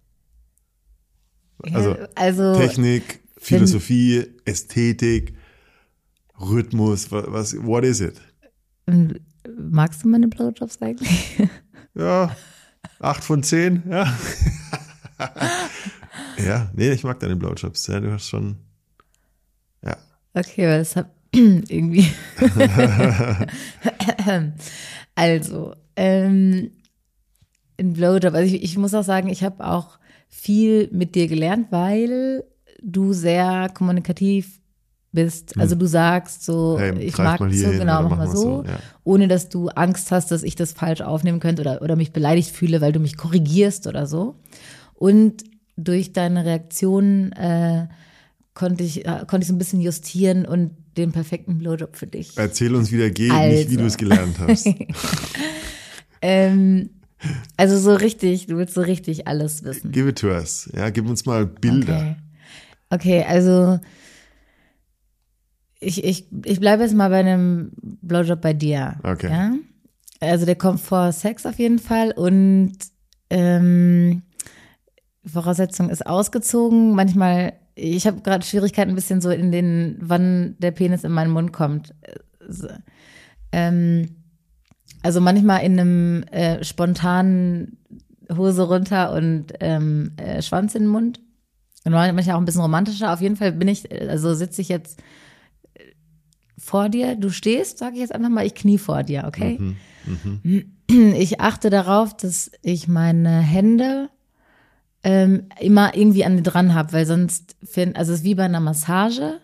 [1.73, 5.35] Also, also Technik, Philosophie, Ästhetik,
[6.41, 8.21] Rhythmus, was, was what is it?
[8.87, 9.19] ähm,
[9.59, 11.39] magst du meine Blowjobs eigentlich?
[11.97, 12.35] Ja,
[12.99, 14.13] acht von zehn, ja.
[16.45, 17.87] ja, nee, ich mag deine Blowjobs.
[17.87, 18.57] Ja, du hast schon,
[19.81, 19.97] ja.
[20.33, 21.14] Okay, weil das hat
[21.69, 22.07] irgendwie.
[25.15, 26.71] also, ähm,
[27.79, 28.35] ein Blowjob.
[28.35, 32.45] Also ich, ich muss auch sagen, ich habe auch viel mit dir gelernt, weil
[32.83, 34.61] du sehr kommunikativ
[35.13, 35.57] bist.
[35.59, 38.79] Also du sagst so, Hey, ich mag so, hin genau, mach mal so, so, ja.
[39.05, 42.51] ohne dass du Angst hast, dass ich das falsch aufnehmen könnte oder, oder mich beleidigt
[42.51, 44.37] fühle, weil du mich korrigierst oder so.
[44.95, 45.45] Und
[45.77, 47.89] durch deine Reaktion äh,
[48.55, 52.37] konnte ich, äh, konnte ich so ein bisschen justieren und den perfekten Blowjob für dich.
[52.37, 53.57] Erzähl uns, wie der geht, Also.
[53.57, 54.69] nicht wie du es gelernt hast.
[56.27, 56.89] Ähm,
[57.59, 59.93] also so richtig, du willst so richtig alles wissen.
[59.93, 60.71] Give it to us.
[60.75, 62.17] Ja, gib uns mal Bilder.
[62.89, 63.79] Okay, okay also
[65.81, 68.97] ich, ich, ich bleibe jetzt mal bei einem Blowjob bei dir.
[69.03, 69.29] Okay.
[69.29, 69.53] Ja?
[70.21, 72.73] Also der kommt vor Sex auf jeden Fall und
[73.29, 74.23] ähm,
[75.27, 76.95] Voraussetzung ist ausgezogen.
[76.95, 81.33] Manchmal, ich habe gerade Schwierigkeiten ein bisschen so in den, wann der Penis in meinen
[81.33, 81.95] Mund kommt.
[83.53, 84.17] Ähm,
[85.03, 87.79] also manchmal in einem äh, spontanen
[88.35, 91.21] Hose runter und ähm, äh, Schwanz in den Mund.
[91.85, 93.13] Und manchmal auch ein bisschen romantischer.
[93.13, 95.01] Auf jeden Fall bin ich, also sitze ich jetzt
[95.75, 95.81] äh,
[96.57, 99.59] vor dir, du stehst, sage ich jetzt einfach mal, ich knie vor dir, okay?
[100.87, 104.11] Ich achte darauf, dass ich meine Hände
[105.05, 108.45] ähm, immer irgendwie an dir dran habe, weil sonst, find, also es ist wie bei
[108.45, 109.39] einer Massage,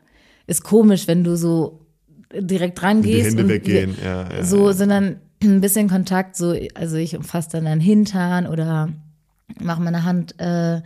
[0.46, 1.87] ist komisch, wenn du so
[2.35, 3.23] direkt dran Die.
[3.23, 3.94] Hände und weggehen.
[4.03, 4.73] Ja, ja, so, ja.
[4.73, 8.88] sondern ein bisschen Kontakt, so, also ich umfasse dann deinen Hintern oder
[9.59, 10.81] mache meine Hand äh,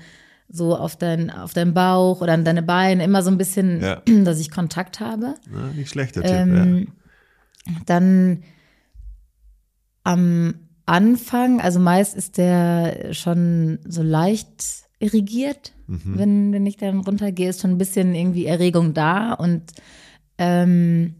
[0.48, 4.02] so auf, dein, auf deinen Bauch oder an deine Beine, immer so ein bisschen, Ja.
[4.24, 5.34] dass ich Kontakt habe.
[5.52, 6.32] Ja, nicht schlechter Tipp.
[6.32, 6.88] Ähm,
[7.86, 8.42] Dann
[10.02, 10.54] am
[10.86, 14.64] Anfang, also meist ist der schon so leicht
[14.98, 16.18] irrigiert, Mhm.
[16.18, 19.72] wenn, wenn ich dann runtergehe, ist schon ein bisschen irgendwie Erregung da und
[20.38, 21.16] ähm,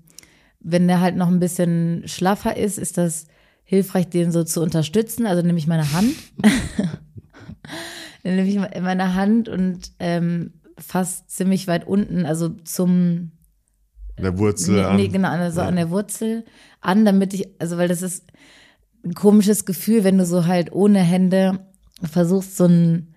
[0.60, 3.26] wenn der halt noch ein bisschen schlaffer ist, ist das
[3.62, 5.26] hilfreich, den so zu unterstützen.
[5.26, 6.14] Also nehme ich meine Hand,
[8.22, 13.32] dann nehme ich meine Hand und ähm, fast ziemlich weit unten, also zum
[14.16, 14.22] ja.
[14.24, 14.96] Der Wurzel Nee, an.
[14.96, 16.44] nee, genau, also an der Wurzel
[16.80, 18.24] an, damit ich, also weil das ist
[19.04, 21.60] ein komisches Gefühl, wenn du so halt ohne Hände
[22.02, 23.14] versuchst, so ein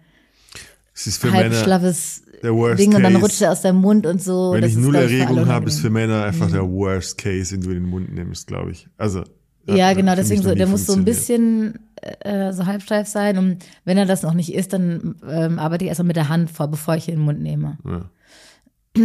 [0.93, 3.81] Es ist für halb Männer schlaffes der Worst Ding und dann rutscht er aus deinem
[3.81, 4.51] Mund und so.
[4.53, 5.89] Wenn Das ich null Erregung habe, ist für.
[5.89, 8.87] Männer einfach der Worst Case, den du in den Mund nimmst, glaube ich.
[8.97, 9.23] Also.
[9.65, 13.97] Ja, genau, deswegen so, der muss so ein bisschen äh, so halbsteif sein und wenn
[13.97, 16.95] er das noch nicht ist, dann ähm, arbeite ich erstmal mit der Hand vor, bevor
[16.95, 17.77] ich ihn in den Mund nehme.
[17.83, 18.09] Ja.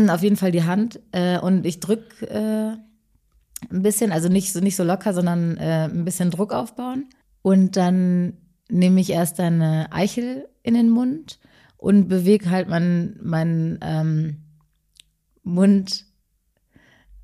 [0.15, 2.77] Auf jeden Fall die Hand äh, und ich drück äh,
[3.71, 7.09] ein bisschen, also nicht so nicht so locker, sondern äh, ein bisschen Druck aufbauen
[7.43, 8.35] und dann
[8.69, 11.39] nehme ich erst eine Eichel in den Mund
[11.77, 14.37] und bewege halt meinen meinen ähm,
[15.43, 16.07] Mund,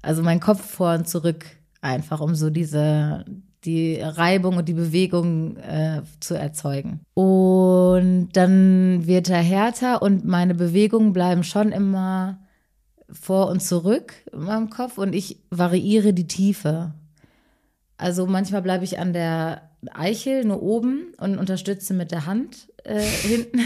[0.03, 1.46] also meinen Kopf vor und zurück
[1.81, 3.24] einfach, um so diese
[3.64, 7.01] die Reibung und die Bewegung äh, zu erzeugen.
[7.14, 12.40] Und dann wird er härter und meine Bewegungen bleiben schon immer
[13.11, 16.92] vor und zurück in meinem Kopf und ich variiere die Tiefe.
[17.97, 23.01] Also manchmal bleibe ich an der Eichel nur oben und unterstütze mit der Hand äh,
[23.23, 23.61] hinten.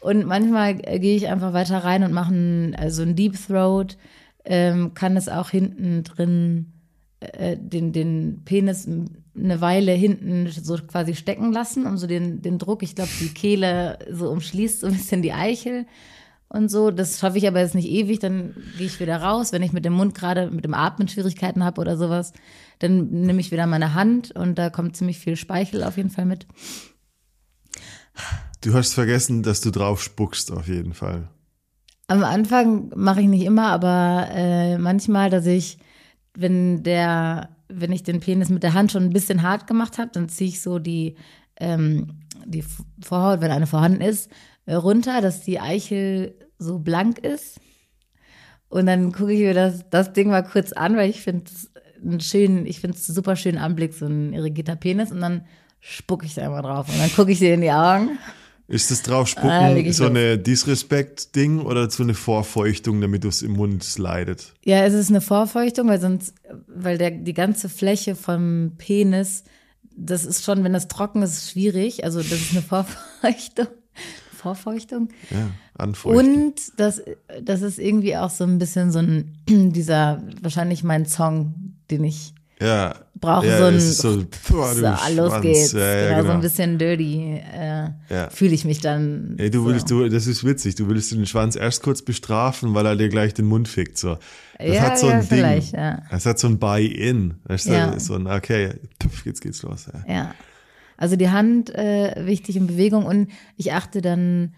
[0.00, 3.96] Und manchmal äh, gehe ich einfach weiter rein und mache einen, also einen Deep Throat,
[4.44, 6.72] ähm, kann es auch hinten drin
[7.20, 12.58] äh, den, den Penis eine Weile hinten so quasi stecken lassen, um so den, den
[12.58, 15.86] Druck, ich glaube, die Kehle so umschließt so ein bisschen die Eichel
[16.48, 16.90] und so.
[16.90, 19.52] Das schaffe ich aber jetzt nicht ewig, dann gehe ich wieder raus.
[19.52, 22.32] Wenn ich mit dem Mund gerade mit dem Atmen Schwierigkeiten habe oder sowas,
[22.78, 26.26] dann nehme ich wieder meine Hand und da kommt ziemlich viel Speichel auf jeden Fall
[26.26, 26.46] mit.
[28.60, 31.28] Du hast vergessen, dass du drauf spuckst, auf jeden Fall.
[32.06, 35.78] Am Anfang mache ich nicht immer, aber äh, manchmal, dass ich,
[36.34, 40.10] wenn der, wenn ich den Penis mit der Hand schon ein bisschen hart gemacht habe,
[40.12, 41.16] dann ziehe ich so die,
[41.56, 42.64] ähm, die
[43.02, 44.30] Vorhaut, wenn eine vorhanden ist,
[44.68, 47.60] runter, dass die Eichel so blank ist.
[48.68, 51.70] Und dann gucke ich mir das, das Ding mal kurz an, weil ich finde es
[52.02, 55.12] einen schönen, ich finde es einen super schönen Anblick, so ein irrigierter Penis.
[55.12, 55.46] Und dann
[55.80, 56.88] spucke ich da immer drauf.
[56.88, 58.18] Und dann gucke ich dir in die Augen.
[58.66, 63.52] Ist das draufspucken Ah, so eine Disrespect-Ding oder so eine Vorfeuchtung, damit du es im
[63.52, 64.54] Mund slidet?
[64.64, 66.34] Ja, es ist eine Vorfeuchtung, weil sonst,
[66.66, 69.44] weil der, die ganze Fläche vom Penis,
[69.94, 72.04] das ist schon, wenn das trocken ist, schwierig.
[72.04, 73.66] Also das ist eine Vorfeuchtung.
[74.44, 75.08] Vorfeuchtung.
[75.30, 76.44] Ja, anfeuchten.
[76.44, 77.02] Und das,
[77.42, 81.54] das ist irgendwie auch so ein bisschen so ein, dieser, wahrscheinlich mein Song,
[81.90, 82.94] den ich ja.
[83.18, 84.82] brauche, ja, so ein, so, boah, so,
[85.16, 85.42] los Schwanz.
[85.42, 85.72] geht's.
[85.72, 86.34] Ja, ja, genau, so genau.
[86.34, 88.28] ein bisschen dirty, äh, Ja.
[88.30, 89.34] fühle ich mich dann.
[89.38, 89.66] Ey, du so.
[89.66, 93.08] willst, du, das ist witzig, du willst den Schwanz erst kurz bestrafen, weil er dir
[93.08, 94.18] gleich den Mund fickt, so.
[94.58, 95.62] Das Ja, hat so ein Ding.
[96.10, 97.34] Das hat so ein Buy-in.
[97.64, 97.98] Ja.
[97.98, 98.74] so ein, okay,
[99.24, 99.86] jetzt geht's los.
[100.06, 100.34] Ja.
[100.96, 104.54] Also die Hand äh, wichtig in Bewegung und ich achte dann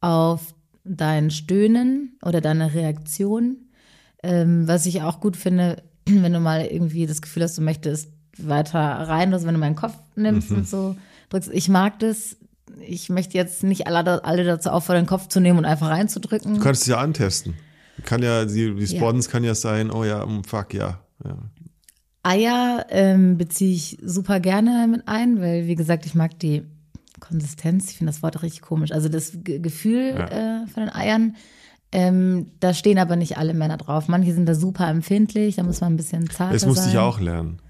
[0.00, 3.68] auf dein Stöhnen oder deine Reaktion.
[4.22, 8.12] Ähm, was ich auch gut finde, wenn du mal irgendwie das Gefühl hast, du möchtest
[8.38, 10.58] weiter rein, also wenn du meinen Kopf nimmst Mhm.
[10.58, 10.96] und so
[11.30, 11.50] drückst.
[11.52, 12.36] Ich mag das.
[12.86, 16.54] Ich möchte jetzt nicht alle, alle dazu auffordern, den Kopf zu nehmen und einfach reinzudrücken.
[16.54, 17.54] Du kannst es ja antesten.
[18.04, 18.86] Kann ja, die, die Ja.
[18.98, 21.00] Spons kann ja sein, oh ja, mm, fuck, ja.
[21.24, 21.36] ja.
[22.28, 26.62] Eier ähm, beziehe ich super gerne mit ein, weil, wie gesagt, ich mag die
[27.20, 27.90] Konsistenz.
[27.90, 28.92] Ich finde das Wort richtig komisch.
[28.92, 30.62] Also das Ge Gefühl Ja.
[30.62, 31.36] äh, von den Eiern.
[31.90, 34.08] Ähm, da stehen aber nicht alle Männer drauf.
[34.08, 36.92] Manche sind da super empfindlich, da muss man ein bisschen zarter Das musste sein.
[36.92, 37.60] ich auch lernen.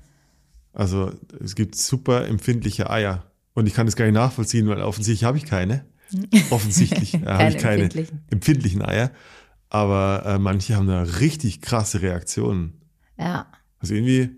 [0.73, 3.25] Also, es gibt super empfindliche Eier.
[3.55, 5.85] Und ich kann das gar nicht nachvollziehen, weil offensichtlich habe ich keine.
[6.51, 8.23] Offensichtlich äh, habe ich keine empfindlichen.
[8.31, 9.11] empfindlichen Eier.
[9.69, 12.73] Aber äh, manche haben da richtig krasse Reaktionen.
[13.19, 13.47] Ja,
[13.79, 14.31] Also irgendwie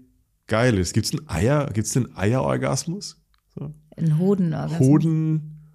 [0.51, 0.93] geil ist.
[0.93, 3.17] Gibt es einen Eier, gibt's einen Eierorgasmus?
[3.55, 3.73] So.
[3.97, 4.81] ein Hodenorgasmus.
[4.81, 5.71] Hoden,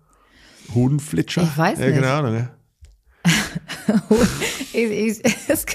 [0.75, 1.43] Hodenflitscher?
[1.43, 1.95] Ich weiß ja, nicht.
[1.95, 2.49] Keine Ahnung, ja.
[4.73, 5.65] Ich, ich, es,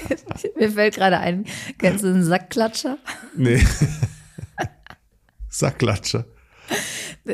[0.55, 1.45] mir fällt gerade ein,
[1.79, 2.99] kennst du einen Sackklatscher?
[3.35, 3.59] Nee.
[5.49, 6.25] Sackklatscher.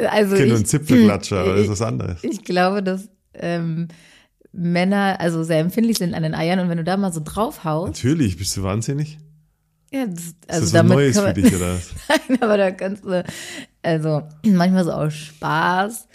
[0.10, 2.24] Also Ich kenne einen Zipfelklatscher, aber das ist was anderes.
[2.24, 3.90] ich glaube, dass ähm,
[4.54, 7.88] Männer also sehr empfindlich sind an den Eiern und wenn du da mal so draufhaust,
[7.88, 9.20] Natürlich, bist du wahnsinnig?
[9.92, 11.90] Ja, das, Ist also das was damit Neues kann für man, dich, oder was?
[12.30, 13.24] Nein, aber da kannst du,
[13.82, 16.08] also manchmal so aus Spaß,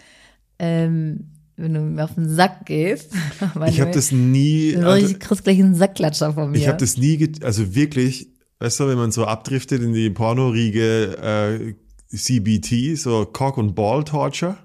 [0.58, 3.12] ähm, wenn du mir auf den Sack gehst.
[3.66, 6.58] Ich habe das nie, Du also, kriegst gleich einen Sackklatscher von mir.
[6.58, 8.28] ich habe das nie, also wirklich,
[8.60, 11.74] weißt du, wenn man so abdriftet in die Pornoriege
[12.10, 14.56] äh, CBT, so Cock und Ball Torture,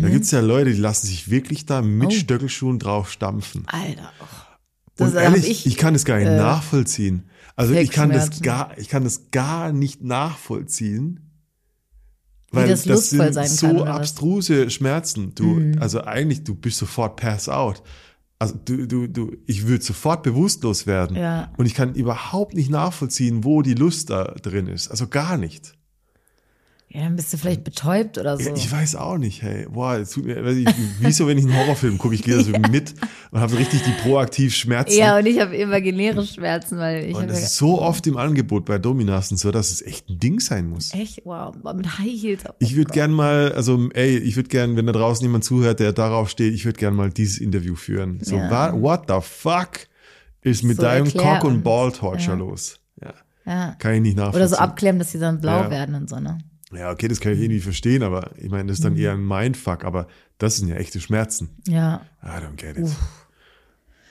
[0.00, 2.06] da gibt's ja Leute, die lassen sich wirklich da mit Mhm.
[2.06, 2.10] Oh.
[2.10, 3.64] Stöckelschuhen drauf stampfen.
[3.66, 4.10] Alter.
[4.22, 4.24] oh.
[4.96, 7.24] Das Und ehrlich, ich, ich, kann das gar nicht äh, nachvollziehen.
[7.56, 11.20] Also ich kann das gar, ich kann das gar nicht nachvollziehen.
[12.52, 15.34] Wie Weil das das, lustvoll sind sein so abstruse Schmerzen.
[15.34, 15.78] Du, Mhm.
[15.80, 17.82] also eigentlich, du bist sofort pass out.
[18.38, 21.16] Also du, du, du, ich würde sofort bewusstlos werden.
[21.16, 21.50] Ja.
[21.56, 24.88] Und ich kann überhaupt nicht nachvollziehen, wo die Lust da drin ist.
[24.88, 25.74] Also gar nicht.
[26.88, 28.48] Ja, dann bist du vielleicht betäubt oder so.
[28.48, 29.66] Ja, Ich weiß auch nicht, hey.
[29.68, 30.68] Boah, es tut mir, weiß ich,
[31.00, 32.94] wie so, wenn ich einen Horrorfilm gucke, ich gehe da so mit
[33.32, 34.96] und habe richtig die proaktiv Schmerzen.
[34.96, 38.64] ja, und ich habe imaginäre Schmerzen, weil ich und das ist so oft im Angebot
[38.64, 40.94] bei Dominas und so, dass es echt ein Ding sein muss.
[40.94, 42.44] echt, wow, mit High Heels.
[42.48, 42.94] Oh Ich würde Gott.
[42.94, 46.54] gern mal, also ey, ich würde gern, wenn da draußen jemand zuhört, der darauf steht,
[46.54, 48.20] ich würde gern mal dieses Interview führen.
[48.22, 48.72] So, Ja.
[48.80, 49.88] what the fuck
[50.42, 51.64] ist mit So deinem Cock und uns.
[51.64, 52.38] Ball Torture Ja.
[52.38, 52.78] los?
[53.48, 54.40] Ja, kann ich nicht nachvollziehen.
[54.40, 56.38] Oder so abklemmen, dass sie dann blau werden und so, ne?
[56.72, 58.98] Ja, okay, das kann ich irgendwie verstehen, aber ich meine, das ist dann Mhm.
[58.98, 61.50] eher ein Mindfuck, aber das sind ja echte Schmerzen.
[61.68, 62.02] Ja.
[62.22, 62.90] I don't get it.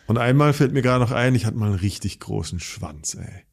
[0.08, 3.44] Und einmal fällt mir gerade noch ein, ich hatte mal einen richtig großen Schwanz, ey.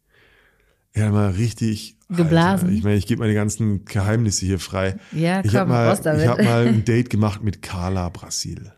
[0.93, 2.69] Ich hatte mal richtig Geblasen?
[2.69, 4.97] Alter, ich meine, ich gebe meine ganzen Geheimnisse hier frei.
[5.13, 8.73] Ja, ich komm, habe mal, ich hab mal ein Date gemacht mit Carla Brasil.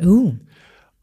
[0.00, 0.36] Uh.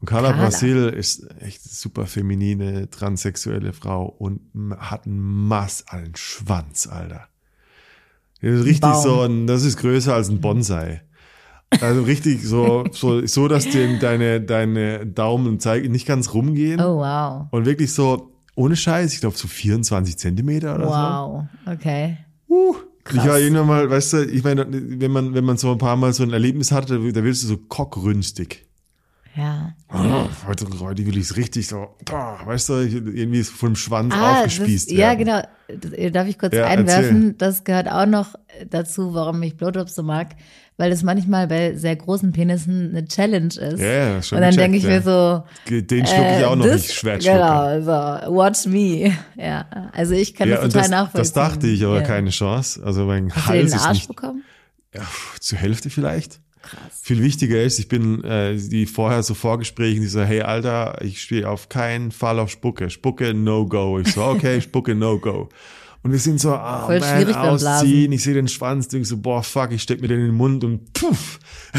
[0.00, 0.44] Und Carla, Carla.
[0.44, 4.40] Brasil ist echt super feminine, transsexuelle Frau und
[4.78, 7.28] hat einen Mass an Schwanz, Alter.
[8.40, 9.02] Das ist richtig Baum.
[9.02, 11.02] so ein, das ist größer als ein Bonsai.
[11.80, 16.80] Also richtig so, so, so dass dem deine, deine Daumen und Zeige nicht ganz rumgehen.
[16.80, 17.46] Oh, wow.
[17.50, 21.44] Und wirklich so, ohne Scheiß, ich glaube so 24 Zentimeter oder Wow.
[21.66, 22.16] Okay.
[22.48, 22.54] so.
[22.54, 22.76] Uh,
[23.10, 23.26] ich Krass.
[23.28, 26.12] war irgendwann mal, weißt du, ich meine, wenn man, wenn man so ein paar Mal
[26.12, 28.66] so ein Erlebnis hatte, da wirst du so kockrünstig.
[29.38, 29.72] Ja.
[29.92, 31.94] Oh, heute, heute will ich es richtig so,
[32.44, 35.40] weißt du, irgendwie so vom Schwanz Ah, aufgespießt das, ja, genau.
[35.68, 37.38] Das, äh, darf ich kurz Ja, einwerfen?
[37.38, 38.34] Das gehört auch noch
[38.68, 40.30] dazu, warum ich Blowjobs so mag,
[40.76, 43.78] weil das manchmal bei sehr großen Penissen eine Challenge ist.
[43.80, 44.90] Ja, schon Und dann denke ich ja.
[44.90, 47.18] mir so, Den schlucke ich äh, auch noch das- nicht schwer.
[47.18, 49.12] Genau, so, watch me.
[49.36, 51.20] Ja, also ich kann Ja, das total das, nachvollziehen.
[51.20, 52.82] das dachte ich, aber keine Chance.
[52.84, 54.42] Also mein Hast du Hals den ist Arsch nicht bekommen?
[54.92, 55.02] ja,
[55.38, 56.40] zur Hälfte vielleicht.
[56.68, 57.00] Krass.
[57.02, 61.22] Viel wichtiger ist, ich bin äh, die vorher so Vorgesprächen, die so, hey Alter, ich
[61.22, 62.90] stehe auf keinen Fall auf Spucke.
[62.90, 63.98] Spucke, no go.
[63.98, 65.48] Ich so, okay, Spucke, no go.
[66.02, 68.12] Und wir sind so, ah, Voll man, ausziehen.
[68.12, 70.62] Ich sehe den Schwanz, denke so, boah, fuck, ich steck mir den in den Mund
[70.64, 71.40] und puff.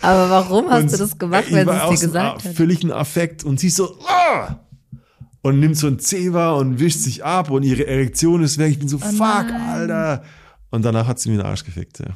[0.00, 2.54] Aber warum hast Und du das gemacht, wenn sie es dir gesagt hat?
[2.54, 4.60] völligen Affekt und sie so, ah!
[5.42, 8.72] Und nimmt so ein Zewa und wischt sich ab und ihre Erektion ist weg.
[8.72, 9.52] Ich bin so, fuck, Oh nein.
[9.52, 10.22] Alter.
[10.70, 12.06] Und danach hat sie mir den Arsch gefickt, ja.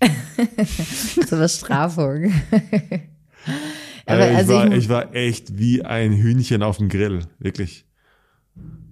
[1.26, 2.32] Zur Bestrafung.
[4.06, 7.84] Aber ich, also war, ich, ich, war echt wie ein Hühnchen auf dem Grill, wirklich.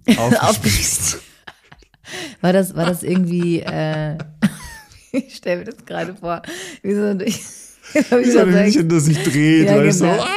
[0.17, 1.21] Aufgespießt.
[2.41, 4.17] war das, war das irgendwie, äh,
[5.13, 6.43] ich stelle mir das gerade vor,
[6.83, 10.15] wie so, wie so ein Hühnchen, das sich dreht, ja, weißt genau.
[10.15, 10.29] so, ah,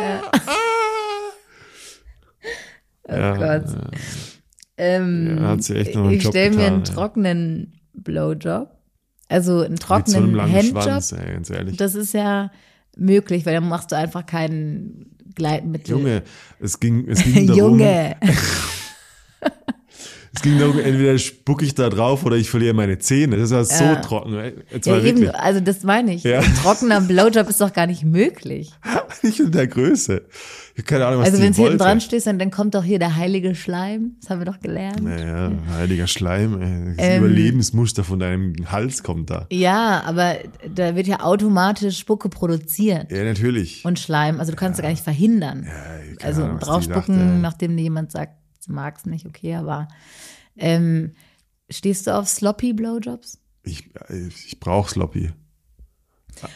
[0.00, 0.22] ja.
[0.32, 0.70] ah.
[3.10, 3.64] Oh ja, Gott.
[4.76, 8.70] Ähm, ja, hat sie echt noch einen ich stelle mir einen trockenen Blowjob,
[9.30, 10.82] also einen trockenen so Handjob.
[10.82, 11.76] Schwanz, ey, ganz ehrlich.
[11.76, 12.50] Das ist ja
[12.96, 15.96] möglich, weil dann machst du einfach keinen Gleitmittel.
[15.96, 16.22] Junge,
[16.58, 17.78] es ging, es ging darum.
[17.78, 18.16] Junge.
[20.32, 23.36] Es ging darum, entweder spucke ich da drauf oder ich verliere meine Zähne.
[23.36, 24.52] Das ja so trocken.
[24.70, 26.22] Jetzt ja, eben, also das meine ich.
[26.22, 26.38] Ja.
[26.38, 28.70] Ein trockener Blowjob ist doch gar nicht möglich.
[29.22, 30.22] Nicht in der Größe.
[30.86, 33.16] Keine Ahnung, was Also wenn du hinten dran stehst, dann, dann kommt doch hier der
[33.16, 34.12] heilige Schleim.
[34.20, 35.02] Das haben wir doch gelernt.
[35.02, 36.62] Naja, heiliger Schleim.
[36.62, 36.96] Ey.
[36.96, 39.46] Das ähm, Überlebensmuster von deinem Hals kommt da.
[39.50, 40.36] Ja, aber
[40.72, 43.10] da wird ja automatisch Spucke produziert.
[43.10, 43.84] Ja, natürlich.
[43.84, 44.38] Und Schleim.
[44.38, 44.84] Also du kannst ja.
[44.84, 45.66] gar nicht verhindern.
[45.66, 48.34] Ja, also Ahnung, draufspucken, nachdem dir jemand sagt,
[48.70, 49.88] mag es nicht, okay, aber
[50.56, 51.14] ähm,
[51.68, 53.38] stehst du auf sloppy Blowjobs?
[53.62, 55.32] Ich, ich brauche sloppy.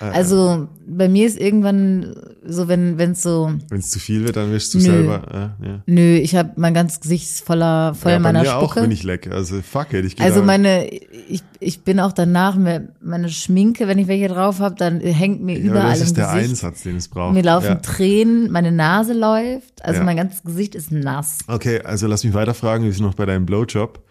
[0.00, 3.52] Äh, also bei mir ist irgendwann so, wenn es so.
[3.68, 5.54] Wenn es zu viel wird, dann wischst du nö, selber.
[5.62, 5.82] Äh, ja.
[5.86, 8.80] Nö, ich habe mein ganzes Gesicht voller voll ja, meiner bei mir Spucke.
[8.80, 9.32] auch, wenn ich lecke.
[9.32, 10.04] Also fuck it.
[10.04, 14.74] Ich also meine, ich, ich bin auch danach, meine Schminke, wenn ich welche drauf habe,
[14.74, 16.50] dann hängt mir ja, überall das ist der Gesicht.
[16.50, 17.34] Einsatz, den es braucht.
[17.34, 17.74] Mir laufen ja.
[17.76, 21.38] Tränen, meine Nase läuft, also mein ganzes Gesicht ist nass.
[21.46, 24.02] Okay, also lass mich weiterfragen, wir sind noch bei deinem Blowjob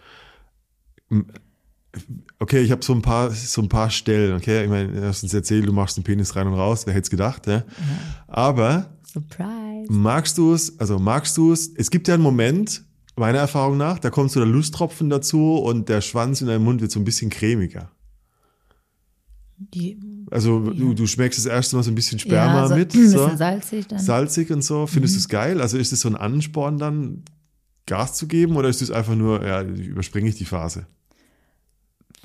[2.44, 4.66] okay, ich habe so ein paar, so ein paar Stellen, okay.
[4.66, 7.06] Ich meine, du hast uns erzählt, du machst den Penis rein und raus, wer hätte
[7.06, 7.64] es gedacht, ja?
[8.28, 9.88] Aber Surprise.
[9.90, 12.84] magst du es, also magst du es, es gibt ja einen Moment,
[13.16, 16.82] meiner Erfahrung nach, da kommt so der Lusttropfen dazu und der Schwanz in deinem Mund
[16.82, 17.90] wird so ein bisschen cremiger.
[19.58, 19.98] Die,
[20.30, 20.74] also ja.
[20.74, 22.94] du, du schmeckst das erste Mal so ein bisschen Sperma ja, so, mit.
[22.94, 23.36] Ein bisschen so.
[23.38, 24.00] salzig dann.
[24.00, 24.88] Salzig und so.
[24.88, 25.18] Findest mhm.
[25.18, 25.62] du es geil?
[25.62, 27.24] Also ist es so ein Ansporn dann,
[27.86, 30.88] Gas zu geben oder ist es einfach nur, ja, überspringe ich die Phase?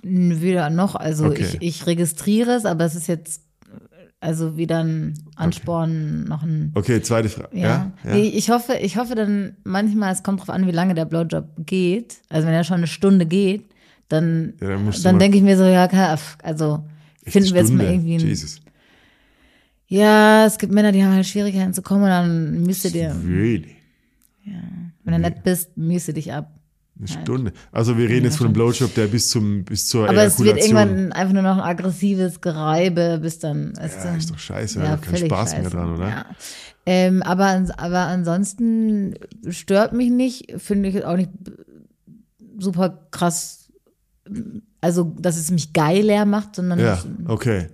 [0.02, 0.94] Weder noch.
[0.94, 1.42] Also okay.
[1.42, 3.42] ich, ich registriere es, aber es ist jetzt
[4.20, 6.28] also wieder ein Ansporn, okay.
[6.28, 6.72] noch ein.
[6.74, 7.56] Okay, zweite Frage.
[7.56, 7.92] Ja.
[8.04, 8.14] ja.
[8.14, 11.46] Nee, ich hoffe, ich hoffe dann manchmal, es kommt drauf an, wie lange der Blowjob
[11.58, 12.18] geht.
[12.28, 13.70] Also wenn er schon eine Stunde geht,
[14.08, 15.86] dann, ja, dann, dann denke ich mir so, ja,
[16.42, 16.84] also
[17.24, 18.60] finden wir jetzt mal irgendwie ein, Jesus.
[19.86, 23.14] Ja, es gibt Männer, die haben halt Schwierigkeiten zu kommen und dann müsste dir.
[23.24, 23.76] Really?
[24.44, 24.52] Ja.
[25.04, 26.57] Wenn du nett bist, müsste dich ab.
[26.98, 27.20] Eine halt.
[27.20, 27.52] Stunde.
[27.70, 30.58] Also wir reden jetzt von einem Blowjob, der bis zum bis zur Aber es wird
[30.58, 33.72] irgendwann einfach nur noch ein aggressives Gereibe, bis dann.
[33.76, 35.62] Ja, dann, ist doch scheiße, ja, kein Spaß scheiße.
[35.62, 36.08] mehr dran, oder?
[36.08, 36.26] Ja.
[36.86, 39.14] Ähm, aber, aber ansonsten
[39.48, 41.30] stört mich nicht, finde ich auch nicht
[42.58, 43.68] super krass,
[44.80, 46.80] also dass es mich geiler macht, sondern.
[46.80, 47.68] Ja, okay.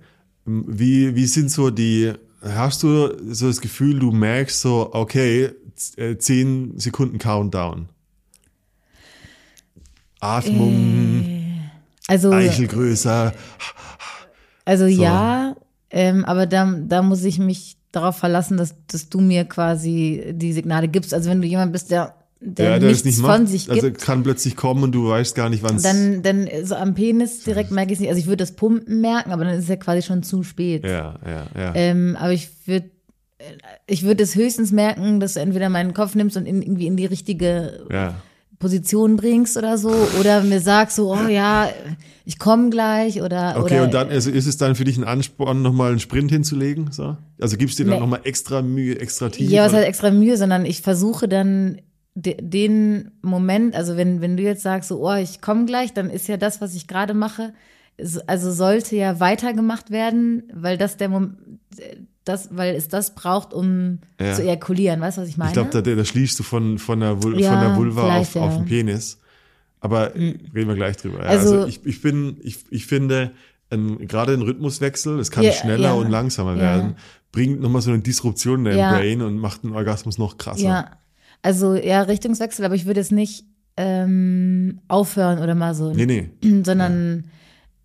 [0.45, 5.49] Wie, wie sind so die, hast du so das Gefühl, du merkst so, okay,
[5.95, 7.89] äh, zehn Sekunden Countdown?
[10.25, 13.33] Atmung, äh, also, Eichelgrößer.
[14.65, 15.01] Also so.
[15.01, 15.55] ja,
[15.89, 20.53] ähm, aber da, da muss ich mich darauf verlassen, dass, dass du mir quasi die
[20.53, 21.13] Signale gibst.
[21.13, 23.97] Also wenn du jemand bist, der der, ja, der nichts nicht von sich also gibt.
[23.97, 25.83] Also kann plötzlich kommen und du weißt gar nicht, wann es.
[25.83, 28.09] Dann, dann so am Penis direkt merke ich es nicht.
[28.09, 30.83] Also ich würde das Pumpen merken, aber dann ist es ja quasi schon zu spät.
[30.83, 31.75] Ja, ja, ja.
[31.75, 32.91] Ähm, aber ich würde
[33.87, 36.97] ich würde es höchstens merken, dass du entweder meinen Kopf nimmst und in, irgendwie in
[36.97, 38.15] die richtige ja.
[38.59, 41.69] Position bringst oder so oder mir sagst so, oh ja,
[42.23, 45.03] ich komme gleich oder Okay, oder, und dann also ist es dann für dich ein
[45.03, 47.17] Ansporn nochmal einen Sprint hinzulegen, so?
[47.39, 48.01] Also gibst du dir dann nee.
[48.01, 49.49] nochmal extra Mühe, extra tief?
[49.49, 51.81] Ja, was heißt extra Mühe, sondern ich versuche dann
[52.15, 56.27] den Moment, also wenn wenn du jetzt sagst so, oh, ich komme gleich, dann ist
[56.27, 57.53] ja das, was ich gerade mache,
[58.27, 61.37] also sollte ja weitergemacht werden, weil das der Moment
[62.25, 64.33] das, weil es das braucht, um ja.
[64.33, 64.99] zu ejakulieren.
[64.99, 65.51] Weißt du, was ich meine?
[65.51, 68.35] Ich glaube, da, da schließt du von, von, der, Vul ja, von der Vulva auf,
[68.35, 68.41] ja.
[68.41, 69.19] auf den Penis.
[69.79, 70.39] Aber mhm.
[70.53, 71.19] reden wir gleich drüber.
[71.21, 73.31] Also, also, ich, ich bin, ich, ich finde,
[73.69, 76.95] gerade ein Rhythmuswechsel, es kann ja, schneller und langsamer werden,
[77.31, 80.61] bringt nochmal so eine Disruption in dein Brain und macht den Orgasmus noch krasser.
[80.61, 80.91] Ja,
[81.41, 83.45] also ja, Richtungswechsel, aber ich würde es nicht
[83.77, 85.93] ähm, aufhören oder mal so.
[85.93, 86.29] Nee, nee.
[86.63, 87.25] Sondern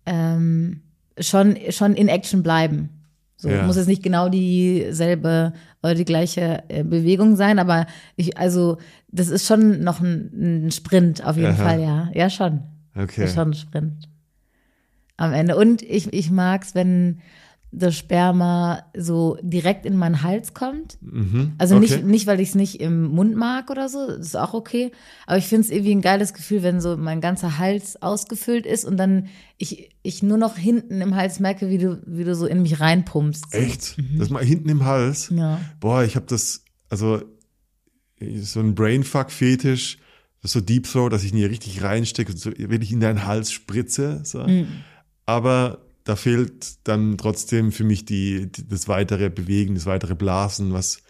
[0.05, 0.81] ähm,
[1.19, 2.89] schon, schon in Action bleiben.
[3.41, 3.63] So ja.
[3.65, 9.29] muss es nicht genau dieselbe oder die gleiche äh, Bewegung sein, aber ich, also das
[9.29, 11.63] ist schon noch ein, ein Sprint auf jeden Aha.
[11.63, 12.09] Fall, ja.
[12.13, 12.61] Ja, schon.
[12.95, 13.23] Okay.
[13.23, 14.09] Ist schon ein Sprint.
[15.17, 15.57] Am Ende.
[15.57, 17.21] Und ich, ich mag es, wenn,
[17.73, 20.97] das Sperma so direkt in meinen Hals kommt.
[21.57, 21.83] Also Mhm.
[21.83, 21.95] okay.
[21.95, 24.91] nicht, nicht, weil ich es nicht im Mund mag oder so, das ist auch okay.
[25.25, 28.83] Aber ich finde es irgendwie ein geiles Gefühl, wenn so mein ganzer Hals ausgefüllt ist
[28.83, 32.45] und dann ich, ich nur noch hinten im Hals merke, wie du, wie du so
[32.45, 33.53] in mich reinpumpst.
[33.53, 33.95] Echt?
[34.17, 35.31] Das mal hinten im Hals?
[35.33, 35.61] Ja.
[35.79, 37.21] Boah, ich habe das, also
[38.41, 39.97] so ein Brainfuck-Fetisch,
[40.43, 44.21] so Deep Throat, dass ich nie richtig reinstecke so wirklich in deinen Hals spritze.
[44.23, 44.45] So.
[45.25, 50.73] Aber da fehlt dann trotzdem für mich die, die das weitere Bewegen, das weitere Blasen,
[50.73, 51.01] was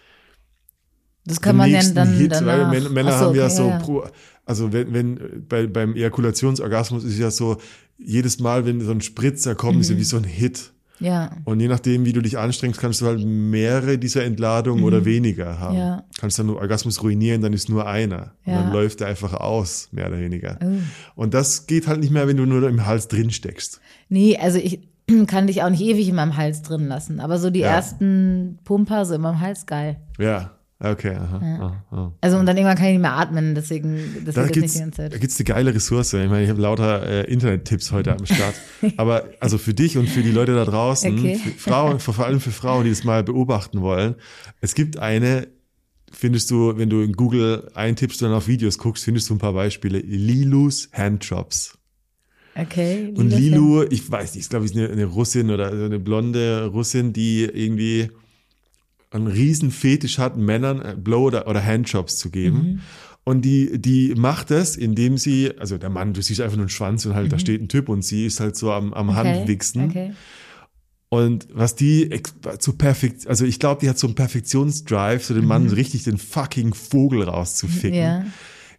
[1.25, 2.71] Das kann man ja nächsten dann Hit, danach.
[2.71, 3.79] weil Männer, so, haben ja okay, so, ja.
[3.79, 4.03] Pro,
[4.45, 7.57] also wenn, wenn bei, beim Ejakulationsorgasmus ist ja so,
[7.97, 9.99] jedes Mal, wenn so ein Spritzer kommt, ist ja Mhm.
[9.99, 10.73] wie so ein Hit.
[11.01, 15.03] Ja, Und je nachdem, wie du dich anstrengst, kannst du halt mehrere dieser Entladungen oder
[15.03, 15.73] weniger haben.
[15.75, 15.79] Mhm.
[15.81, 16.03] Ja.
[16.19, 18.33] Kannst dann nur Orgasmus ruinieren, dann ist nur einer.
[18.45, 18.61] Und Ja.
[18.61, 20.59] dann läuft er einfach aus, mehr oder weniger.
[20.63, 20.67] Oh.
[21.15, 23.81] Und das geht halt nicht mehr, wenn du nur im Hals drin steckst.
[24.09, 24.79] Nee, also ich
[25.27, 27.19] kann dich auch nicht ewig in meinem Hals drin lassen.
[27.19, 27.69] Aber so die Ja.
[27.69, 29.97] ersten Pumper so in meinem Hals, geil.
[30.19, 31.15] Ja, okay.
[31.15, 32.13] Aha, aha, aha.
[32.21, 34.73] Also und dann irgendwann kann ich nicht mehr atmen, deswegen das Da jetzt nicht gibt's,
[34.73, 35.21] die ganze da Zeit.
[35.21, 36.13] gibt's eine geile Ressource.
[36.13, 38.55] Ich meine, ich habe lauter äh, Internet-Tipps heute am Start.
[38.97, 41.39] Aber also für dich und für die Leute da draußen, Okay.
[41.57, 44.15] Frauen, vor allem für Frauen, die das mal beobachten wollen,
[44.59, 45.47] es gibt eine,
[46.11, 49.39] findest du, wenn du in Google eintippst und dann auf Videos guckst, findest du ein
[49.39, 49.99] paar Beispiele.
[49.99, 51.77] Lilus Handjobs.
[52.53, 53.13] Okay.
[53.15, 56.65] Und liebe Lilu, ich weiß nicht, ist glaube ich eine, eine Russin oder eine blonde
[56.65, 58.09] Russin, die irgendwie
[59.11, 62.57] einen riesen Fetisch hat, Männern äh, Blow- oder, oder Handjobs zu geben.
[62.57, 62.81] Mhm.
[63.23, 66.69] Und die, die macht das, indem sie, also der Mann, du siehst einfach nur einen
[66.69, 67.31] Schwanz und halt mhm.
[67.31, 69.17] da steht ein Typ und sie ist halt so am, am okay.
[69.17, 69.89] Handwichsen.
[69.89, 70.13] Okay.
[71.09, 72.21] Und was die
[72.57, 75.73] zu perfekt, also ich glaube, die hat so einen Perfektionsdrive, so den Mann mhm.
[75.73, 77.99] richtig den fucking Vogel rauszuficken.
[77.99, 78.25] Ja.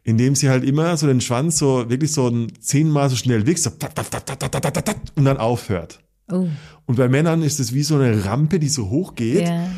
[0.03, 3.65] Indem sie halt immer so den Schwanz so wirklich so ein zehnmal so schnell wichst,
[3.65, 3.71] so
[5.15, 6.01] und dann aufhört.
[6.33, 6.49] Oh.
[6.87, 9.47] Und bei Männern ist es wie so eine Rampe, die so hoch geht.
[9.47, 9.69] Ja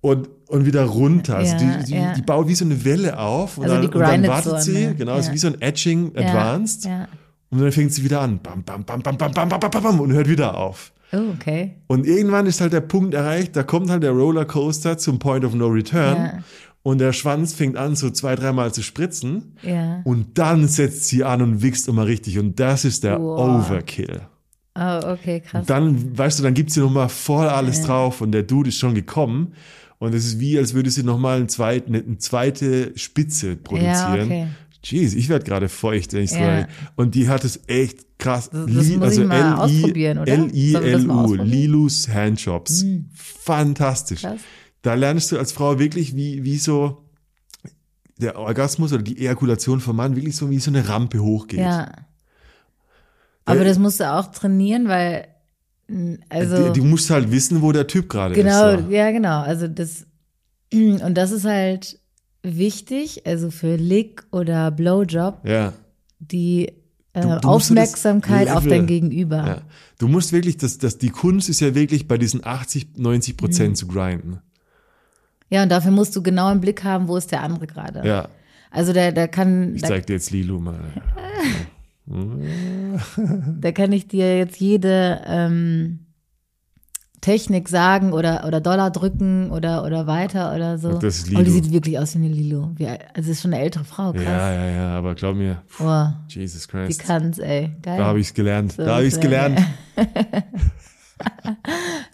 [0.00, 1.36] und, und wieder runter.
[1.36, 2.12] Also Ja, die, die, ja.
[2.14, 4.86] die baut wie so eine Welle auf und, Also dann, und dann wartet so, sie,
[4.86, 4.94] ne?
[4.94, 5.18] genau, Ja.
[5.18, 7.08] ist wie so ein Etching Advanced Ja.
[7.50, 8.40] und dann fängt sie wieder an.
[8.42, 10.92] Bam, bam, bam, bam, bam, bam, bam, bam, bam, und hört wieder auf.
[11.12, 11.20] ja.
[11.20, 11.74] Oh, okay.
[11.88, 15.54] Und irgendwann ist halt der Punkt erreicht, da kommt halt der Rollercoaster zum Point of
[15.54, 16.32] No Return Ja.
[16.84, 20.00] und der Schwanz fängt an, so zwei, dreimal zu spritzen Ja.
[20.04, 23.66] und dann setzt sie an und wichst immer richtig und das ist der Wow.
[23.68, 24.20] Overkill.
[24.78, 25.66] Oh, okay, krass.
[25.66, 28.94] Dann, weißt du, dann gibt sie nochmal voll alles drauf und der Dude ist schon
[28.94, 29.52] gekommen
[30.00, 34.22] und es ist wie, als würde sie nochmal einen zweiten, eine zweite Spitze produzieren.
[34.26, 34.46] okay.
[34.82, 36.66] Jeez, ich werde gerade feucht, wenn ich so Ja.
[36.96, 38.48] Und die hat es echt krass.
[38.50, 40.34] Das- das muss ich mal ausprobieren, oder?
[40.34, 41.44] Sollen wir das mal L-I-L-U.
[41.44, 42.84] Lilus Handjobs.
[43.14, 44.22] Fantastisch.
[44.22, 44.40] Krass.
[44.82, 47.04] Da lernst du als Frau wirklich, wie, wie so
[48.16, 51.60] der Orgasmus oder die Ejakulation vom Mann wirklich so wie so eine Rampe hochgeht.
[51.60, 51.92] Ja.
[53.44, 55.26] Aber das musst du auch trainieren, weil,
[56.28, 56.66] also.
[56.72, 58.84] die, die musst halt wissen, wo der Typ gerade Genau, ist.
[58.84, 58.90] So.
[58.90, 59.40] ja, genau.
[59.40, 60.06] Also das,
[60.72, 61.98] und das ist halt
[62.42, 65.72] wichtig, also für Lick oder Blowjob, Ja.
[66.18, 66.68] die
[67.12, 69.36] äh, Du- du Aufmerksamkeit auf dein Gegenüber.
[69.46, 69.62] ja.
[69.98, 73.36] Du musst wirklich, das, das, die Kunst ist ja wirklich bei diesen 80, 90 Mhm.
[73.36, 74.38] Prozent zu grinden.
[75.50, 78.06] Ja, und dafür musst du genau im Blick haben, wo ist der andere gerade.
[78.06, 78.28] Ja.
[78.70, 80.78] Also der, der kann, Ich da, zeig dir jetzt Lilu mal.
[83.60, 86.06] da kann ich dir jetzt jede ähm,
[87.20, 90.94] Technik sagen oder, oder Dollar drücken oder, oder weiter oder so.
[90.98, 91.62] Das ist Aber die Lilo.
[91.64, 92.70] sieht wirklich aus wie eine Lilo.
[92.76, 94.24] Wie, also ist schon eine ältere Frau, krass.
[94.24, 97.02] Ja, ja, ja, aber glaub mir, Oh, Jesus die Christ.
[97.04, 97.70] kann's, ey.
[97.82, 97.98] Geil.
[97.98, 98.72] Da habe ich's gelernt.
[98.72, 99.60] So, da habe ich's gelernt.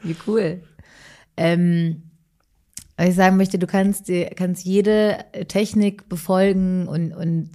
[0.02, 0.62] Wie cool.
[1.36, 2.02] Ähm,
[2.96, 5.18] was ich sagen möchte, du kannst, kannst jede
[5.48, 7.50] Technik befolgen und, und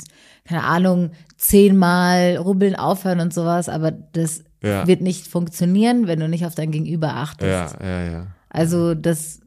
[0.52, 4.86] keine Ahnung, zehnmal rubbeln aufhören und sowas, aber das Ja.
[4.86, 7.76] wird nicht funktionieren, wenn du nicht auf dein Gegenüber achtest.
[7.80, 8.28] Ja, ja, ja.
[8.50, 9.40] Also das,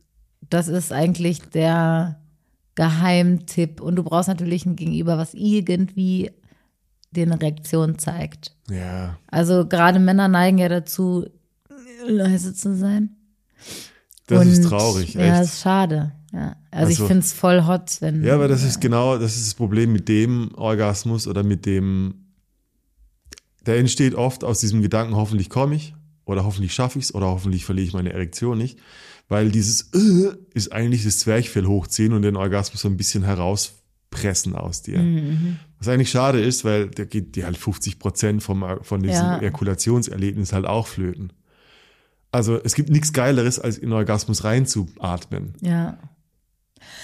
[0.50, 2.18] das ist eigentlich der
[2.74, 3.80] Geheimtipp.
[3.80, 6.30] Und du brauchst natürlich ein Gegenüber, was irgendwie
[7.12, 8.56] dir eine Reaktion zeigt.
[8.68, 9.16] Ja.
[9.28, 11.26] Also gerade Männer neigen ja dazu,
[12.08, 13.10] leise zu sein.
[14.26, 15.44] Das Und, ist traurig, Ja, echt.
[15.44, 16.12] ist schade.
[16.34, 16.56] Ja.
[16.72, 18.24] Also, ich Also- finde es voll hot, wenn.
[18.24, 22.14] Ja, aber das ist genau, das ist das Problem mit dem Orgasmus oder mit dem,
[23.66, 27.26] der entsteht oft aus diesem Gedanken, hoffentlich komme ich oder hoffentlich schaffe ich es oder
[27.26, 28.78] hoffentlich verliere ich meine Erektion nicht,
[29.28, 34.54] weil dieses äh, ist eigentlich das Zwerchfell hochziehen und den Orgasmus so ein bisschen herauspressen
[34.56, 34.98] aus dir.
[34.98, 35.58] Mhm.
[35.78, 39.38] Was eigentlich schade ist, weil da geht dir halt 50 Prozent vom, von diesem Ja.
[39.38, 41.32] Ejakulationserlebnis halt auch flöten.
[42.32, 45.54] Also es gibt nichts Geileres, als in Orgasmus reinzuatmen.
[45.60, 45.98] Ja.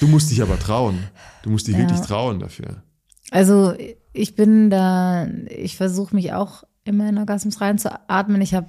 [0.01, 0.99] Du musst dich aber trauen.
[1.43, 1.81] Du musst dich Ja.
[1.81, 2.83] wirklich trauen dafür.
[3.31, 3.75] Also
[4.13, 8.41] ich bin da, ich versuche mich auch immer in Orgasmus reinzuatmen.
[8.41, 8.69] Ich habe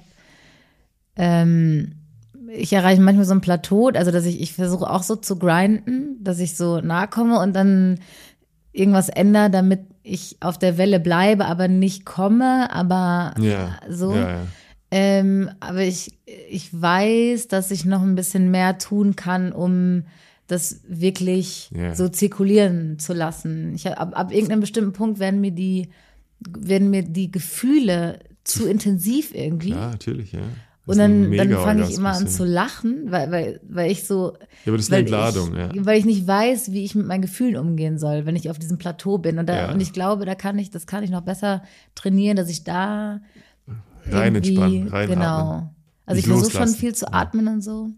[1.16, 1.94] ähm,
[2.54, 6.22] ich erreiche manchmal so ein Plateau, also dass ich, ich versuche auch so zu grinden,
[6.22, 7.98] dass ich so nahe komme und dann
[8.72, 13.78] irgendwas ändere, damit ich auf der Welle bleibe, aber nicht komme, aber Ja.
[13.88, 14.14] so.
[14.14, 14.46] Ja, ja.
[14.90, 16.18] Ähm, aber ich,
[16.50, 20.04] ich weiß, dass ich noch ein bisschen mehr tun kann, um
[20.52, 21.94] das wirklich Ja.
[21.94, 23.74] so zirkulieren zu lassen.
[23.74, 25.88] Ich, ab, ab irgendeinem bestimmten Punkt werden mir die,
[26.40, 29.70] werden mir die Gefühle zu intensiv irgendwie.
[29.70, 30.40] Ja, natürlich, ja.
[30.84, 34.32] Das Und dann, dann fange ich immer an zu lachen, weil, weil, weil ich so.
[34.32, 35.70] Ja, aber das ist eine Entladung, ich, ja.
[35.86, 38.78] Weil ich nicht weiß, wie ich mit meinen Gefühlen umgehen soll, wenn ich auf diesem
[38.78, 39.38] Plateau bin.
[39.38, 39.72] Und, da, Ja.
[39.72, 41.62] und ich glaube, da kann ich, das kann ich noch besser
[41.94, 43.20] trainieren, dass ich da
[44.10, 45.22] Rein entspannen, rein Genau.
[45.22, 45.68] atmen.
[46.04, 47.90] Also Nicht ich versuche schon viel zu atmen und so.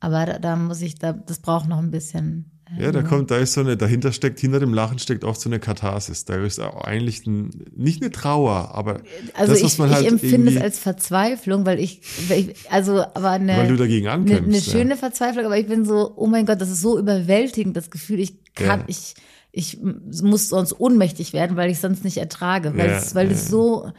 [0.00, 2.52] Aber da, da muss ich, da, das braucht noch ein bisschen.
[2.78, 5.48] Ja, da kommt, da ist so eine, dahinter steckt, hinter dem Lachen steckt oft so
[5.48, 6.26] eine Katharsis.
[6.26, 9.00] Da ist auch eigentlich ein, nicht eine Trauer, aber
[9.34, 12.70] Also das, was ich, man halt ich empfinde es als Verzweiflung, weil ich, weil ich
[12.70, 14.44] also aber eine, Weil du dagegen eine, ankämpfst.
[14.48, 14.62] eine ja.
[14.72, 18.20] schöne Verzweiflung, aber ich bin so, oh mein Gott, das ist so überwältigend, das Gefühl,
[18.20, 18.84] ich kann, Ja.
[18.86, 19.14] ich,
[19.50, 23.48] ich muss sonst ohnmächtig werden, weil ich sonst nicht ertrage, weil Ja, es, weil es
[23.48, 23.90] so,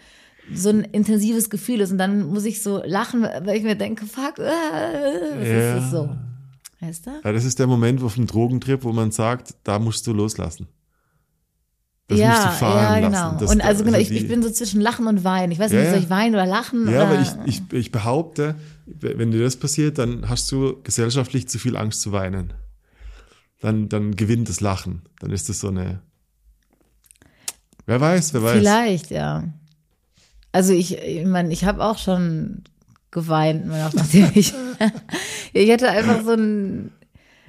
[0.54, 4.06] so ein intensives Gefühl ist und dann muss ich so lachen, weil ich mir denke,
[4.06, 5.76] fuck, äh, was Ja.
[5.76, 6.10] ist das so?
[6.82, 7.12] Weißt du?
[7.24, 10.68] Ja, das ist der Moment auf dem Drogentrip, wo man sagt, da musst du loslassen.
[12.08, 13.12] Das ja, musst du fahren ja, genau.
[13.12, 13.38] lassen.
[13.39, 15.52] Das, und also genau, ich, die- ich bin so zwischen Lachen und Weinen.
[15.52, 16.89] Ich weiß Ja, nicht, soll ich weinen oder lachen?
[16.89, 17.20] Ja, oder?
[17.20, 18.56] aber ich, ich, ich behaupte,
[18.88, 22.54] wenn dir das passiert, dann hast du gesellschaftlich zu viel Angst zu weinen.
[23.62, 25.04] Dann, dann gewinnt das Lachen.
[25.20, 26.02] Dann ist das so eine.
[27.86, 28.58] Wer weiß, wer weiß.
[28.58, 29.43] Vielleicht, ja.
[30.52, 32.64] Also ich, ich meine, ich habe auch schon
[33.12, 34.54] geweint, nachdem ich,
[35.54, 36.91] ich hatte einfach so ein,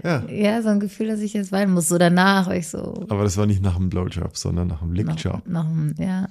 [0.02, 0.24] Ja.
[0.28, 1.88] ja, so ein Gefühl, dass ich jetzt weinen muss.
[1.88, 4.88] So danach war ich so, Aber das war nicht nach einem Blowjob, sondern nach nach,
[4.94, 5.46] Lickjob.
[5.46, 6.28] nach, dem- ja,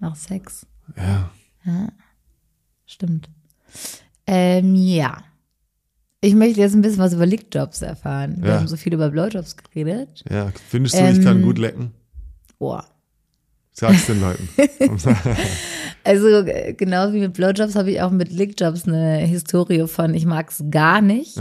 [0.00, 0.66] nach Sex.
[0.96, 1.30] Ja.
[2.86, 3.28] Stimmt.
[4.26, 5.18] Ähm, ja.
[6.20, 8.36] Ich möchte jetzt ein bisschen was über Lickjobs erfahren.
[8.42, 8.56] Wir Ja.
[8.58, 10.22] haben so viel über Blowjobs geredet.
[10.30, 10.52] Ja.
[10.68, 11.92] Findest du, ich kann Ähm, gut lecken?
[12.58, 12.78] Oh.
[13.72, 14.48] Sag's den Leuten.
[16.04, 20.26] Also äh, genau wie mit Blowjobs habe ich auch mit Lickjobs eine Historie von ich
[20.26, 21.38] mag's gar nicht.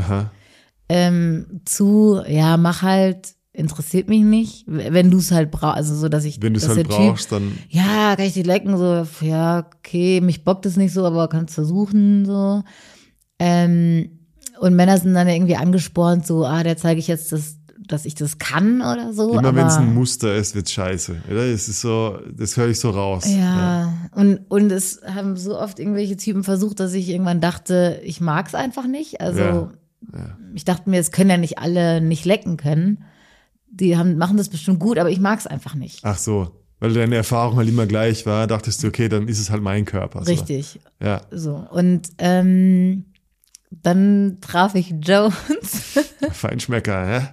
[0.88, 6.10] Ähm, zu, ja, mach halt, interessiert mich nicht, wenn du es halt brauchst, also so,
[6.10, 7.50] dass ich, Wenn du es halt brauchst, dann.
[7.50, 11.28] Typ, ja, kann ich die lecken, so, ja, okay, mich bockt es nicht so, aber
[11.28, 12.64] kannst versuchen, so.
[13.40, 14.20] Ähm,
[14.60, 17.58] und Männer sind dann irgendwie angespornt, so, ah, der zeige ich jetzt, dass,
[17.92, 19.32] dass ich das kann oder so.
[19.32, 21.24] Immer aber, wenn es ein Muster ist, wird's scheiße.
[21.30, 21.46] Oder?
[21.46, 23.26] Es ist so, das höre ich so raus.
[23.28, 28.22] ja, Und, und es haben so oft irgendwelche Typen versucht, dass ich irgendwann dachte, ich
[28.22, 29.22] mag's einfach nicht.
[29.22, 33.04] Also Ja, ich dachte mir, es können ja nicht alle nicht lecken können.
[33.70, 36.00] Die haben, machen das bestimmt gut, aber ich mag's einfach nicht.
[36.04, 36.52] Ach so.
[36.80, 39.86] Weil deine Erfahrung halt immer gleich war, dachtest du, okay, dann ist es halt mein
[39.86, 40.26] Körper.
[40.26, 40.32] So.
[40.32, 40.80] Richtig.
[41.02, 41.22] Ja.
[41.30, 41.64] So.
[41.70, 43.06] Und ähm,
[43.70, 46.00] dann traf ich Jones.
[46.32, 47.28] Feinschmecker, hä?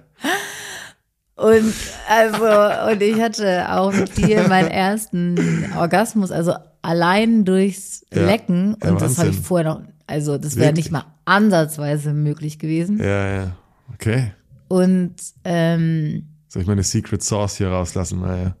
[1.35, 1.73] Und
[2.09, 8.25] also, und ich hatte auch mit dir meinen ersten Orgasmus, also allein durchs Ja.
[8.25, 8.75] Lecken.
[8.83, 12.99] Ja, Und das habe ich vorher noch, also das wäre nicht mal ansatzweise möglich gewesen.
[12.99, 13.55] Ja, ja.
[13.93, 14.33] Okay.
[14.67, 15.15] Und
[15.45, 18.19] ähm, Soll ich meine Secret Sauce hier rauslassen?
[18.19, 18.55] Naja.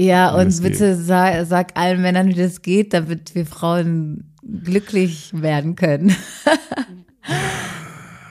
[0.00, 5.30] ja, Wie und bitte sag, sag allen Männern, wie das geht, damit wir Frauen glücklich
[5.34, 6.16] werden können.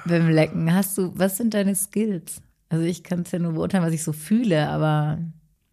[0.06, 0.74] Beim Lecken.
[0.74, 2.42] Hast du, was sind deine Skills?
[2.70, 5.20] Also ich kann es ja nur beurteilen, was ich so fühle, aber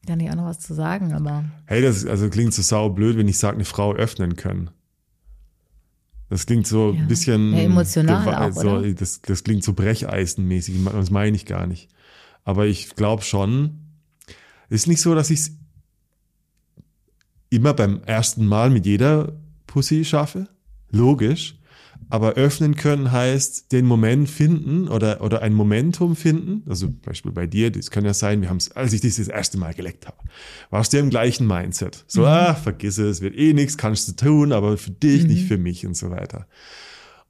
[0.07, 1.45] kann ich auch noch was zu sagen, aber.
[1.67, 4.71] Hey, das also klingt so sau blöd, wenn ich sage, eine Frau öffnen können.
[6.31, 7.01] Das klingt so Ja.
[7.01, 7.53] ein bisschen.
[7.53, 8.83] Ja, emotional auch, so?
[8.93, 10.85] Das, das klingt so brecheisenmäßig.
[10.85, 11.89] Das meine ich gar nicht.
[12.45, 13.79] Aber ich glaube schon,
[14.69, 15.51] ist nicht so, dass ich es
[17.51, 19.33] immer beim ersten Mal mit jeder
[19.67, 20.49] Pussy schaffe.
[20.91, 21.58] Logisch.
[22.11, 26.63] Aber öffnen können heißt den Moment finden oder, oder ein Momentum finden.
[26.69, 29.17] Also zum Beispiel bei dir, das kann ja sein, wir haben es, als ich dich
[29.17, 30.17] das erste Mal geleckt habe,
[30.71, 32.05] warst du im gleichen Mindset.
[32.07, 35.59] So, ah, vergiss es, wird eh nichts, kannst du tun, aber für dich, nicht für
[35.59, 36.47] mich und so weiter.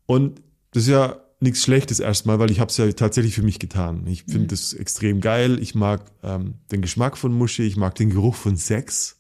[0.07, 0.41] Und
[0.73, 4.07] das ist ja nichts Schlechtes erstmal, weil ich habe es ja tatsächlich für mich getan.
[4.07, 5.59] Ich finde das extrem geil.
[5.61, 9.18] Ich mag ähm, den Geschmack von Muschi, ich mag den Geruch von Sex.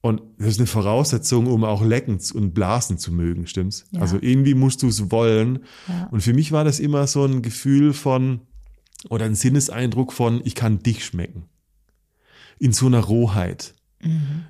[0.00, 3.84] Und das ist eine Voraussetzung, um auch lecken und blasen zu mögen, stimmt's?
[3.90, 4.00] Ja.
[4.00, 5.60] Also irgendwie musst du es wollen.
[5.88, 6.08] Ja.
[6.12, 8.40] Und für mich war das immer so ein Gefühl von,
[9.08, 11.44] oder ein Sinneseindruck von, ich kann dich schmecken.
[12.58, 13.74] In so einer Rohheit.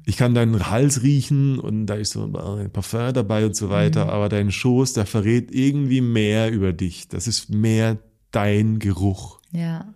[0.04, 4.12] Ich kann deinen Hals riechen und da ist so ein Parfum dabei und so weiter,
[4.12, 7.08] aber dein Schoß, der verrät irgendwie mehr über dich.
[7.08, 7.96] Das ist mehr
[8.30, 9.40] dein Geruch.
[9.50, 9.90] Ja.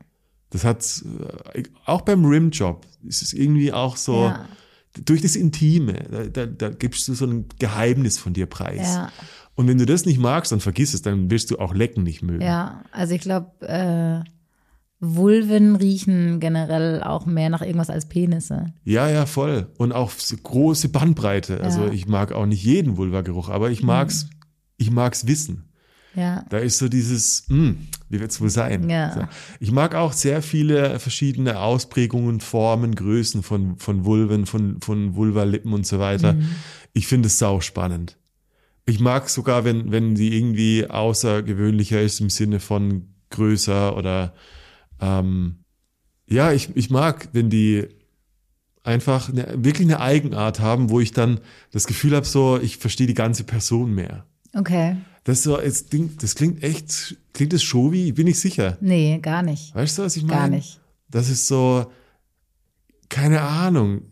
[0.49, 1.05] Das hat,
[1.53, 4.49] äh, auch beim Rimjob ist es irgendwie auch so, Ja.
[5.05, 8.95] Durch das Intime, da, da, da gibst du so ein Geheimnis von dir preis.
[8.95, 9.11] Ja.
[9.55, 12.23] Und wenn du das nicht magst, dann vergiss es, dann wirst du auch Lecken nicht
[12.23, 12.43] mögen.
[12.43, 14.29] Ja, also ich glaube, äh,
[15.01, 18.73] Vulven riechen generell auch mehr nach irgendwas als Penisse.
[18.85, 19.67] Ja, ja, voll.
[19.77, 20.13] Und auch
[20.43, 21.61] große Bandbreite.
[21.61, 21.93] Also Ja.
[21.93, 24.29] ich mag auch nicht jeden Vulva-Geruch, aber ich mag's,
[24.77, 25.65] ich mag's wissen.
[26.15, 26.45] Ja.
[26.51, 28.89] Da ist so dieses, hm, wie wird's wohl sein?
[28.91, 29.15] Ja.
[29.15, 29.21] So.
[29.61, 35.73] Ich mag auch sehr viele verschiedene Ausprägungen, Formen, Größen von, von Vulven, von, von Vulva-Lippen
[35.73, 36.35] und so weiter.
[36.35, 36.49] Mhm.
[36.93, 38.19] Ich finde es sau spannend.
[38.85, 44.35] Ich mag sogar, wenn, wenn die irgendwie außergewöhnlicher ist im Sinne von größer oder
[45.01, 45.57] ähm,
[46.29, 47.89] ja, ich, ich mag, wenn die
[48.83, 51.41] einfach eine, wirklich eine Eigenart haben, wo ich dann
[51.71, 54.27] das Gefühl habe, so, ich verstehe die ganze Person mehr.
[54.55, 54.97] Okay.
[55.25, 58.13] Das so, es klingt, das klingt echt, klingt das showy?
[58.13, 58.77] Bin ich sicher.
[58.81, 59.75] Nee, gar nicht.
[59.75, 60.37] Weißt du, was ich meine?
[60.37, 60.81] Gar nicht.
[61.11, 61.87] Das ist so,
[63.13, 64.03] keine Ahnung.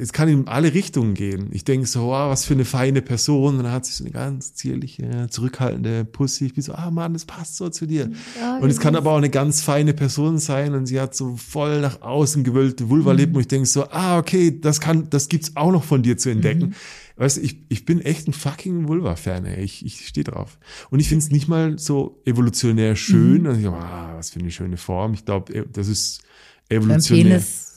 [0.00, 1.50] Es kann in alle Richtungen gehen.
[1.52, 3.58] Ich denke so, wow, was für eine feine Person.
[3.58, 6.46] Und dann hat sie so eine ganz zierliche, zurückhaltende Pussy.
[6.46, 8.10] Ich bin so, ah Mann, das passt so zu dir.
[8.42, 11.36] Oh, und es kann aber auch eine ganz feine Person sein und sie hat so
[11.36, 13.32] voll nach außen gewölbte Vulvalippen.
[13.32, 13.36] Mhm.
[13.36, 16.30] Und ich denke so, ah, okay, das kann, das gibt's auch noch von dir zu
[16.30, 16.68] entdecken.
[16.68, 16.74] Mhm.
[17.16, 19.62] Weißt du, ich, ich bin echt ein fucking Vulva-Fan, ey.
[19.62, 20.58] Ich, ich stehe drauf.
[20.88, 22.96] Und ich finde es nicht mal so evolutionär Mhm.
[22.96, 23.46] schön.
[23.46, 25.12] Und ich so, ah, was für eine schöne Form.
[25.14, 26.22] Ich glaube, das ist
[26.70, 27.24] Beim evolutionär.
[27.24, 27.67] Penis Weil ich-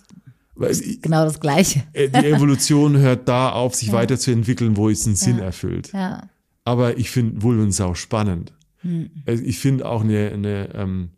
[1.02, 1.84] genau das Gleiche.
[1.94, 5.92] äh, Die Evolution hört da auf, sich weiterzuentwickeln, wo es einen Sinn erfüllt.
[5.94, 6.30] Ja.
[6.66, 8.54] Aber ich finde Vulven sau spannend.
[8.82, 9.10] Hm.
[9.26, 11.10] Also Ich finde auch eine, eine ähm,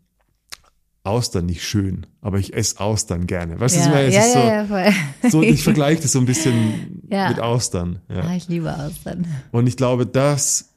[1.02, 3.60] Austern nicht schön, aber ich esse Austern gerne.
[3.60, 4.06] Weißt du, Ja, meine?
[4.08, 4.92] Es ja, ist ja, ja,
[5.22, 7.28] so, so, ich vergleiche das so ein bisschen Ja.
[7.28, 8.00] mit Austern.
[8.08, 8.22] Ja.
[8.22, 9.26] Ah, ich liebe Austern.
[9.52, 10.70] Und ich glaube, dass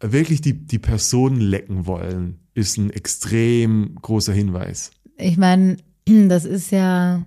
[0.00, 4.92] wirklich die, die Personen lecken wollen, ist ein extrem großer Hinweis.
[5.16, 7.24] Ich meine, das ist ja,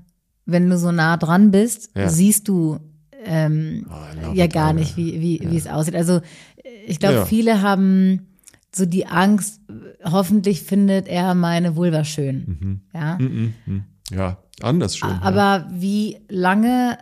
[0.48, 2.10] wenn du so nah dran bist, Ja.
[2.10, 2.80] siehst du
[3.26, 5.96] ähm, Oh, ja gar nicht, wie, wie, wie es aussieht.
[5.96, 6.22] Also
[6.88, 7.26] ich glaube, Ja.
[7.26, 8.28] viele haben
[8.74, 9.60] so die Angst,
[10.04, 12.82] hoffentlich findet er meine Vulva schön.
[12.94, 13.18] Ja.
[13.20, 13.84] Mhm, mhm.
[14.12, 15.10] Ja, anders schön.
[15.10, 15.20] ja.
[15.22, 16.98] Aber wie lange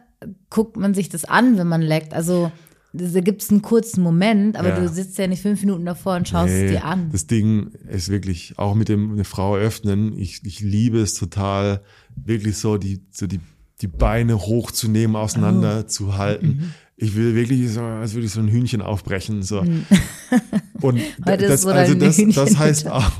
[0.49, 2.13] guckt man sich das an, wenn man leckt?
[2.13, 2.51] Also
[2.97, 4.79] da gibt es einen kurzen Moment, aber Ja.
[4.79, 7.09] du sitzt ja nicht fünf Minuten davor und schaust es Nee, dir an.
[7.11, 11.81] Das Ding ist wirklich, auch mit dem eine Frau öffnen, ich, ich liebe es total,
[12.15, 13.39] wirklich so die, so die,
[13.81, 15.87] die Beine hochzunehmen, auseinander Oh.
[15.87, 16.47] zu halten.
[16.47, 16.71] Mhm.
[16.97, 19.43] Ich will wirklich so, als würde ich so ein Hühnchen aufbrechen.
[19.43, 19.59] So.
[20.81, 21.01] Und Mhm.
[21.01, 23.11] Ist das, so also das, das heißt auch,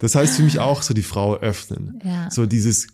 [0.00, 2.00] das heißt für mich auch so die Frau öffnen.
[2.04, 2.30] Ja.
[2.30, 2.86] So dieses,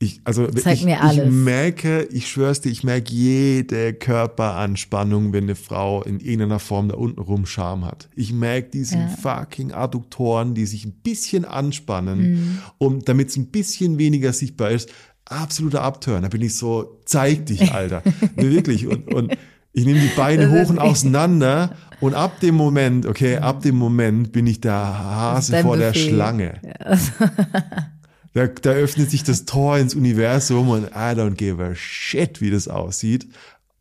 [0.00, 1.32] ich, also Zeig ich, mir ich alles.
[1.32, 6.94] merke, ich schwör's dir, ich merke jede Körperanspannung, wenn eine Frau in irgendeiner Form da
[6.94, 8.08] unten rum Charme hat.
[8.14, 9.08] Ich merke diese Ja.
[9.08, 12.58] fucking Adduktoren, die sich ein bisschen anspannen, Mhm.
[12.78, 14.88] um, damit es ein bisschen weniger sichtbar ist.
[15.24, 16.22] Absoluter Abturn.
[16.22, 18.02] Da bin ich so, zeig dich, Alter.
[18.36, 18.86] Wirklich.
[18.86, 19.36] Und, und
[19.72, 24.32] ich nehme die Beine hoch und auseinander und ab dem Moment, okay, ab dem Moment
[24.32, 26.08] bin ich der Hase vor der Buffet.
[26.08, 26.60] Schlange.
[28.34, 32.50] Da, da öffnet sich das Tor ins Universum und I don't give a shit, wie
[32.50, 33.28] das aussieht.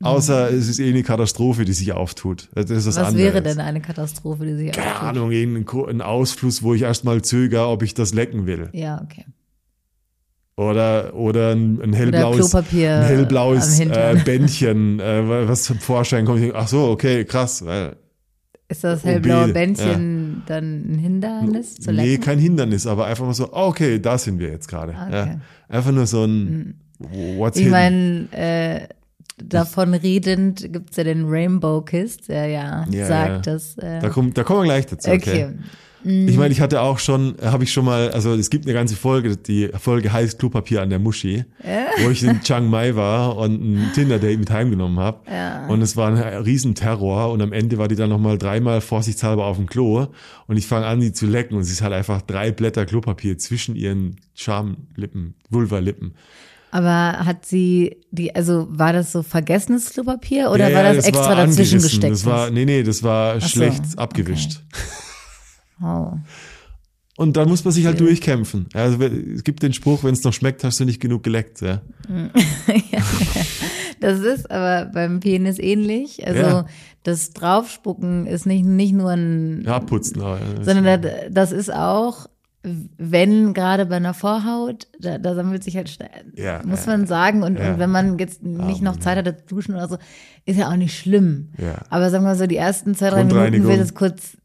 [0.02, 2.50] Außer es ist eh eine Katastrophe, die sich auftut.
[2.54, 3.34] Das ist was, Was anderes.
[3.34, 5.10] wäre denn eine Katastrophe, die sich Keine auftut?
[5.10, 8.70] Ahnung, irgendein Ausfluss, wo ich erstmal zöger, ob ich das lecken will.
[8.74, 9.26] Ja, okay.
[10.56, 16.44] Oder, oder ein, ein hellblaues, Klopapier ein hellblaues äh, Bändchen, äh, was zum Vorschein kommt.
[16.56, 17.64] Ach so, okay, krass.
[17.66, 17.96] Weil,
[18.70, 22.24] Ist das Oh, hellblaue Obede, Bändchen dann ein Hindernis zu nee, lecken?
[22.24, 24.92] kein Hindernis, aber einfach mal so, ah, okay, da sind wir jetzt gerade.
[24.94, 25.12] Okay.
[25.14, 25.40] Ja.
[25.70, 28.88] Einfach nur so ein What's Ich meine, äh,
[29.42, 33.54] davon redend gibt's ja den Rainbow Kiss, der ja, Ja, sagt, ja.
[33.54, 33.78] dass.
[33.78, 35.12] Äh, Da, komm, da kommen wir gleich dazu.
[35.12, 35.46] Okay.
[35.46, 35.54] okay.
[36.04, 38.96] Ich meine, ich hatte auch schon, habe ich schon mal, also es gibt eine ganze
[38.96, 41.44] Folge, die Folge heißt Klopapier an der Muschi,
[42.04, 45.20] wo ich in Chiang Mai war und ein Tinder-Date mit heimgenommen habe.
[45.68, 49.58] Und es war ein Riesenterror und am Ende war die dann nochmal dreimal vorsichtshalber auf
[49.58, 50.08] dem Klo
[50.46, 53.38] und ich fange an, die zu lecken und sie ist halt einfach drei Blätter Klopapier
[53.38, 56.14] zwischen ihren Schamlippen, Vulva-Lippen.
[56.70, 61.06] Aber hat sie die, also war das so vergessenes Klopapier oder Ja, war ja, das
[61.06, 61.82] extra dazwischen angerissen.
[61.82, 62.14] gesteckt?
[62.14, 63.98] Das war, nee, nee, das war so, schlecht okay.
[63.98, 64.62] abgewischt.
[65.82, 66.14] Oh.
[67.18, 68.68] Und dann muss man sich halt durchkämpfen.
[68.74, 71.62] Also es gibt den Spruch, wenn es noch schmeckt, hast du nicht genug geleckt.
[71.62, 71.82] Ja.
[74.00, 76.26] Das ist aber beim Penis ähnlich.
[76.28, 76.66] Also Ja.
[77.04, 82.28] das Draufspucken ist nicht, nicht nur ein, Ja, äh, sondern das, das ist auch,
[82.64, 87.08] wenn gerade bei einer Vorhaut, da, da sammelt sich halt schnell, Ja, muss ja, man
[87.08, 87.44] sagen.
[87.44, 89.98] Und, und wenn man jetzt nicht noch Zeit hat, zu duschen oder so,
[90.46, 91.50] ist ja auch nicht schlimm.
[91.90, 94.38] Aber sagen wir so, die ersten zwei, drei Minuten wird es kurz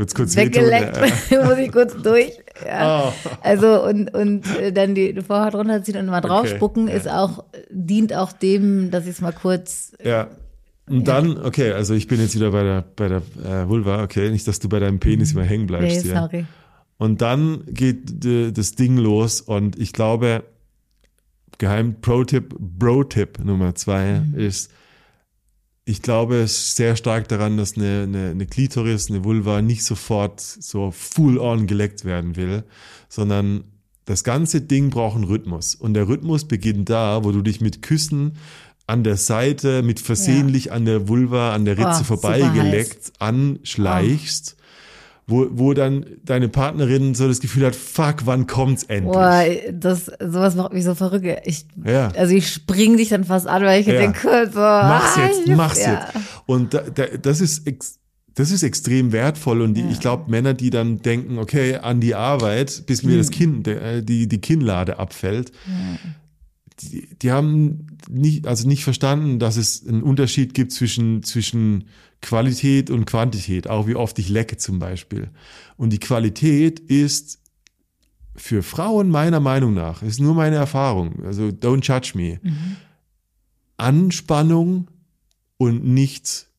[0.00, 1.44] Wird's kurz weggeleckt, wehtun?
[1.48, 2.32] muss ich kurz durch.
[2.66, 3.08] Ja.
[3.08, 3.12] Oh.
[3.42, 6.96] Also und, und äh, dann die Vorhaut runterziehen und mal draufspucken Okay, ja.
[6.98, 10.28] ist auch, dient auch dem, dass ich es mal kurz Ja.
[10.88, 14.28] Und dann, okay, also ich bin jetzt wieder bei der, bei der äh, Vulva, okay,
[14.30, 16.46] nicht, dass du bei deinem Penis immer hängen bleibst Nee, sorry.
[16.98, 20.42] Und dann geht d- das Ding los und ich glaube,
[21.58, 24.38] Geheim Pro-Tipp, Bro-Tipp Nummer zwei Mhm.
[24.38, 24.72] ist,
[25.84, 30.90] ich glaube sehr stark daran, dass eine, eine, eine Klitoris, eine Vulva nicht sofort so
[30.90, 32.64] full on geleckt werden will,
[33.08, 33.64] sondern
[34.04, 35.74] das ganze Ding braucht einen Rhythmus.
[35.74, 38.36] Und der Rhythmus beginnt da, wo du dich mit Küssen
[38.86, 44.56] an der Seite, mit versehentlich an der Vulva, an der Ritze Oh, vorbeigeleckt, anschleichst,
[45.30, 49.12] wo, wo dann deine Partnerin so das Gefühl hat, fuck, wann kommt's endlich?
[49.14, 51.26] Boah, das, sowas macht mich so verrückt.
[51.44, 52.08] Ich, Ja.
[52.16, 53.94] Also ich spring dich dann fast an, weil ich Ja.
[54.00, 55.92] denke, so, mach's ah, jetzt, ich- mach's ja.
[56.12, 56.24] jetzt.
[56.46, 57.62] Und da, da, das ist
[58.34, 62.14] das ist extrem wertvoll und die, ich glaube Männer, die dann denken, okay, an die
[62.14, 63.18] Arbeit, bis mir Hm.
[63.18, 65.50] das Kinn, äh, die die Kinnlade abfällt,
[66.80, 71.84] die, die haben nicht, also nicht verstanden, dass es einen Unterschied gibt zwischen zwischen
[72.20, 75.30] Qualität und Quantität, auch wie oft ich lecke zum Beispiel.
[75.76, 77.38] Und die Qualität ist
[78.36, 82.40] für Frauen meiner Meinung nach, ist nur meine Erfahrung, also don't judge me,
[83.76, 84.90] Anspannung
[85.56, 86.50] und nicht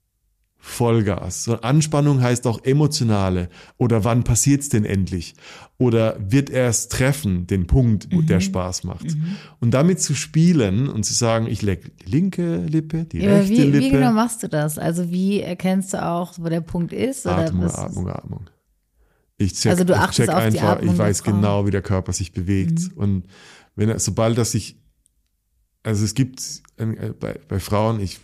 [0.64, 1.44] Vollgas.
[1.44, 3.50] So Anspannung heißt auch emotionale.
[3.78, 5.34] Oder wann passiert's denn endlich?
[5.82, 9.08] Oder wird er es treffen, den Punkt, wo der Spaß macht?
[9.60, 13.52] Und damit zu spielen und zu sagen, ich leck die linke Lippe, die Ja, rechte
[13.52, 13.80] wie, Lippe.
[13.80, 14.78] wie genau machst du das?
[14.78, 17.26] Also wie erkennst du auch, wo der Punkt ist?
[17.26, 18.50] Oder Atmung, was- Atmung, Atmung.
[19.38, 21.22] Ich check, Also du ich achtest check auf die einfach, Atmung ich weiß.
[21.26, 21.32] Mhm.
[21.32, 22.92] genau, wie der Körper sich bewegt.
[22.96, 23.24] Und
[23.76, 24.78] wenn er, sobald das sich,
[25.84, 26.42] also es gibt
[26.78, 28.20] äh, bei, bei Frauen, ich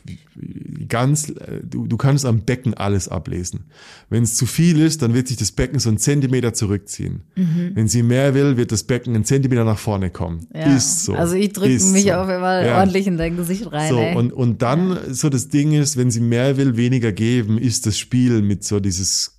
[0.87, 3.65] ganz, äh, du, du kannst am Becken alles ablesen.
[4.09, 7.23] Wenn es zu viel ist, dann wird sich das Becken so einen Zentimeter zurückziehen.
[7.35, 10.47] Wenn sie mehr will, wird das Becken einen Zentimeter nach vorne kommen.
[10.53, 10.59] Mhm.
[10.59, 10.75] Ja.
[10.75, 11.15] Ist so.
[11.15, 12.13] Also ich drücke mich so.
[12.13, 12.79] auch immer Ja.
[12.79, 13.89] ordentlich in dein Gesicht rein.
[13.89, 14.15] So, ey.
[14.15, 17.97] und, und dann so das Ding ist, wenn sie mehr will, weniger geben, ist das
[17.97, 19.33] Spiel mit so dieses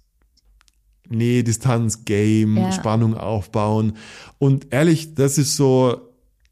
[1.10, 2.72] Nee, Distanz, Game, Ja.
[2.72, 3.94] Spannung aufbauen.
[4.38, 6.07] Und ehrlich, das ist so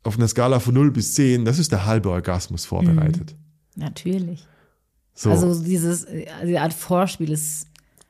[0.06, 3.34] auf einer Skala von 0 bis 10, das ist der halbe Orgasmus vorbereitet.
[3.74, 4.46] Natürlich.
[5.14, 5.34] So, Mhm.
[5.34, 7.66] Also dieses, äh, die Art Vorspiel ist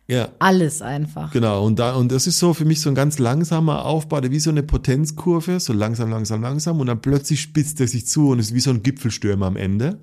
[0.09, 0.28] ja.
[0.38, 1.32] alles einfach.
[1.32, 4.40] Genau, und da, und das ist so für mich so ein ganz langsamer Aufbau, wie
[4.40, 8.38] so eine Potenzkurve, so langsam, langsam, langsam, und dann plötzlich spitzt er sich zu und
[8.38, 9.99] ist wie so ein Gipfelstürmer am Ende.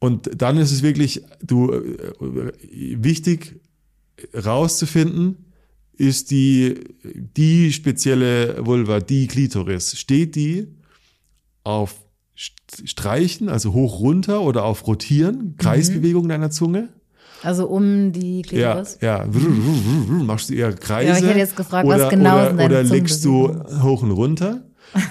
[0.00, 2.52] Und dann ist es wirklich, du, äh,
[3.02, 3.60] wichtig
[4.34, 5.47] rauszufinden,
[5.98, 6.74] ist die,
[7.36, 10.68] die spezielle Vulva, die Klitoris, steht die
[11.64, 11.96] auf
[12.36, 16.88] St- Streichen, also hoch runter oder auf Rotieren, Kreisbewegung deiner Zunge?
[17.42, 18.98] Also um die Ja, Klitoris.
[19.00, 19.26] ja.
[20.24, 21.08] Machst du eher Kreise?
[21.10, 23.48] Ja, ich hätte jetzt gefragt, was oder, genau oder, oder legst du
[23.82, 24.62] hoch und runter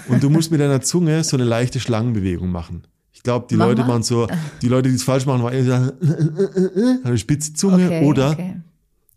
[0.10, 2.84] und du musst mit deiner Zunge so eine leichte Schlangenbewegung machen.
[3.14, 4.28] Ich glaube, die Mach Leute machen so,
[4.62, 5.92] die Leute, die es falsch machen, machen sagen,
[7.04, 8.56] eine spitze Zunge Okay, oder okay.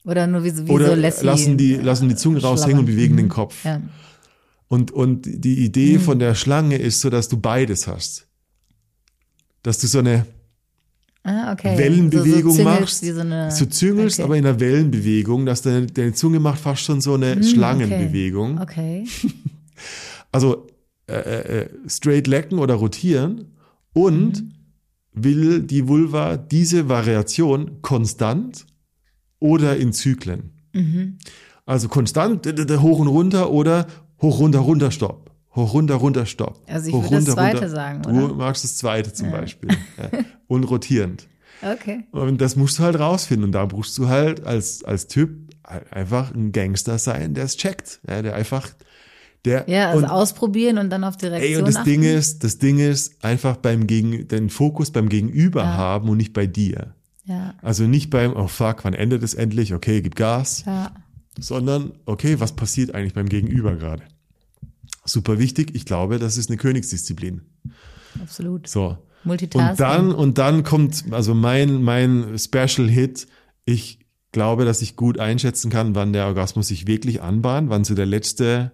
[0.05, 1.24] Oder nur wie, so- wie oder so Lassie.
[1.26, 3.30] lassen die lassen die Zunge raushängen und bewegen den Mhm.
[3.30, 3.64] Kopf.
[3.64, 3.80] Ja.
[4.68, 8.26] Und und die Idee von der Schlange ist so, dass du beides hast.
[9.62, 10.26] Dass du so eine
[11.22, 11.76] Ah, okay.
[11.76, 14.24] Wellenbewegung so, so machst, so, eine, so züngelst, okay.
[14.24, 18.59] aber in einer Wellenbewegung, dass deine, deine Zunge macht fast schon so eine Schlangenbewegung.
[18.61, 19.05] Okay.
[20.32, 20.66] Also
[21.09, 21.14] äh,
[21.62, 23.46] äh, straight lecken oder rotieren
[23.92, 24.53] und Mhm.
[25.12, 28.64] will die Vulva diese Variation konstant
[29.41, 30.53] oder in Zyklen.
[30.72, 31.18] Mhm.
[31.66, 33.86] Also konstant hoch und runter oder
[34.20, 35.30] hoch runter runter stopp.
[35.55, 36.62] Hoch runter runter stopp.
[36.68, 38.34] Also ich hoch, würde das zweite sagen, Du oder?
[38.34, 39.70] magst das zweite zum Beispiel.
[39.99, 40.20] Ja.
[40.47, 41.26] Und rotierend.
[41.62, 42.05] Okay.
[42.12, 43.45] Und das musst du halt rausfinden.
[43.47, 45.30] Und da musst du halt als, als Typ
[45.66, 48.01] halt einfach ein Gangster sein, der es checkt.
[48.09, 48.68] Ja, der einfach,
[49.45, 51.91] der, Ja, also und, ausprobieren und dann auf Direktion ey, und das achten.
[51.91, 56.32] Ding ist, das Ding ist einfach beim Gegen, den Fokus beim Gegenüber haben und nicht
[56.32, 56.95] bei dir.
[57.30, 59.72] Ja, Also nicht beim, oh fuck, wann endet es endlich?
[59.72, 60.64] Okay, gib Gas.
[60.66, 60.90] ja.
[61.38, 64.02] Sondern, okay, was passiert eigentlich beim Gegenüber gerade?
[65.04, 65.74] Super wichtig.
[65.74, 67.42] Ich glaube, das ist eine Königsdisziplin.
[68.20, 68.66] absolut.
[68.66, 68.98] So.
[69.22, 69.70] Multitasking.
[69.70, 73.28] Und dann, und dann kommt, also mein, mein Special Hit.
[73.64, 74.00] Ich
[74.32, 78.06] glaube, dass ich gut einschätzen kann, wann der Orgasmus sich wirklich anbahnt, wann so der
[78.06, 78.72] letzte,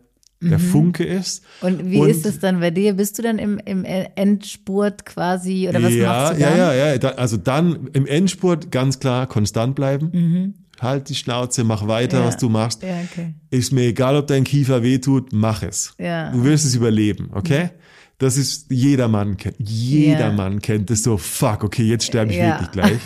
[0.50, 1.44] der Funke ist.
[1.60, 2.94] Und wie Und- ist es dann bei dir?
[2.94, 6.58] Bist du dann im, im Endspurt quasi oder was ja, machst du ja, dann?
[6.58, 6.98] ja, ja.
[6.98, 10.54] Da, also dann im Endspurt ganz klar konstant bleiben.
[10.80, 12.22] Halt die Schnauze, mach weiter, Mhm.
[12.22, 12.28] Ja.
[12.28, 12.82] was du machst.
[12.82, 13.34] Ja, okay.
[13.50, 15.94] Ist mir egal, ob dein Kiefer wehtut, mach es.
[15.98, 16.30] Ja.
[16.32, 17.70] Du wirst es überleben, okay?
[18.18, 22.50] Das ist, jedermann kennt, jedermann kennt das so, fuck, okay, jetzt sterbe ich Ja.
[22.60, 22.98] wirklich gleich.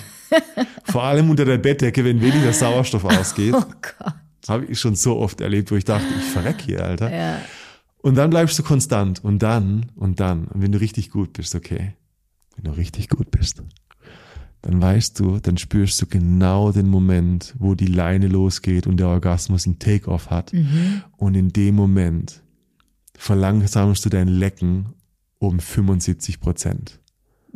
[0.85, 3.55] Vor allem unter der Bettdecke, wenn weniger Sauerstoff ausgeht.
[3.57, 4.15] Oh Gott.
[4.51, 7.15] Habe ich schon so oft erlebt, wo ich dachte, ich verreck hier, Alter.
[7.15, 7.41] Ja.
[7.99, 10.47] Und dann bleibst du konstant und dann und dann.
[10.49, 11.95] Und wenn du richtig gut bist, okay.
[12.57, 13.63] Wenn du richtig gut bist,
[14.63, 19.09] dann weißt du, dann spürst du genau den Moment, wo die Leine losgeht und der
[19.09, 20.53] Orgasmus einen Take-off hat.
[20.53, 21.03] Mhm.
[21.17, 22.43] Und in dem Moment
[23.17, 24.95] verlangsamst du dein Lecken
[25.39, 27.01] um 75 Prozent.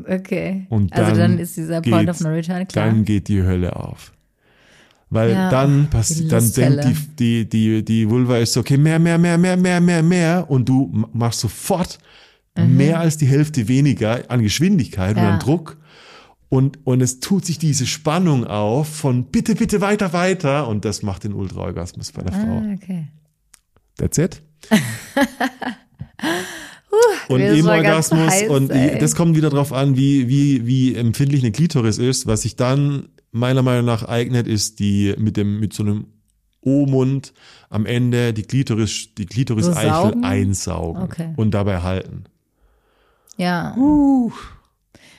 [0.09, 0.66] Okay.
[0.70, 2.86] Und also dann dann ist dieser Point of No Return klar.
[2.86, 4.14] Dann geht die Hölle auf.
[5.11, 8.99] Weil Ja, dann passiert, dann denkt die, die, die, die Vulva ist so, okay, mehr,
[8.99, 10.51] mehr, mehr, mehr, mehr, mehr, mehr.
[10.51, 11.99] Und du machst sofort
[12.57, 15.29] mehr als die Hälfte weniger an Geschwindigkeit und Mhm.
[15.29, 15.35] Ja.
[15.35, 15.77] an Druck.
[16.49, 20.69] Und, und es tut sich diese Spannung auf von bitte, bitte weiter, weiter.
[20.69, 22.63] Und das macht den Ultraorgasmus bei der Frau.
[22.65, 23.09] ah, okay.
[23.97, 24.41] That's it.
[27.29, 28.99] und im Orgasmus, heiß, und ey.
[28.99, 32.27] das kommt wieder drauf an, wie, wie, wie empfindlich eine Klitoris ist.
[32.27, 36.07] Was sich dann meiner Meinung nach eignet, ist die mit dem, mit so einem
[36.62, 37.32] O-Mund
[37.68, 40.24] am Ende die Klitoris, die Klitoris-Eichel saugen?
[40.24, 41.32] einsaugen Okay.
[41.37, 42.24] und dabei halten.
[43.37, 43.76] Ja.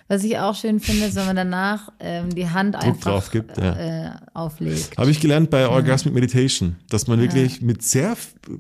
[0.08, 3.58] Was ich auch schön finde, ist, wenn man danach ähm, die Hand einfach drauf gibt,
[3.58, 4.06] ja.
[4.06, 4.96] äh, auflegt.
[4.98, 8.16] Habe ich gelernt bei Orgasmic Meditation, dass man wirklich mit sehr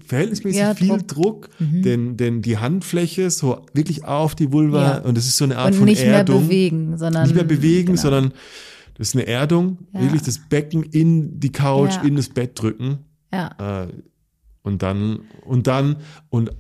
[0.07, 1.01] verhältnismäßig Ja, viel Druck.
[1.01, 1.07] Mhm.
[1.07, 1.49] Druck,
[1.83, 4.97] denn, denn die Handfläche so wirklich auf die Vulva Ja.
[4.99, 6.43] und das ist so eine Art Und von nicht mehr Erdung.
[6.47, 8.01] bewegen, sondern nicht mehr bewegen, genau.
[8.01, 8.33] sondern
[8.97, 10.01] das ist eine Erdung, Ja.
[10.01, 12.01] wirklich das Becken in die Couch, Ja.
[12.03, 12.99] in das Bett drücken
[13.33, 13.87] Ja, äh,
[14.63, 15.97] und dann und dann
[16.29, 16.51] und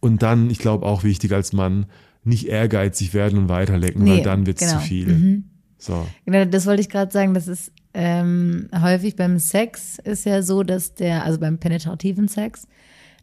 [0.00, 1.86] und dann, ich glaube auch wichtig als Mann,
[2.24, 4.72] nicht ehrgeizig werden und weiterlecken, weil Nee, dann wird's genau.
[4.80, 5.06] zu viel.
[5.08, 5.44] Mhm.
[5.78, 6.06] So.
[6.24, 7.34] Genau, das wollte ich gerade sagen.
[7.34, 12.66] Das ist ähm, häufig beim Sex ist ja so, dass der, also beim penetrativen Sex,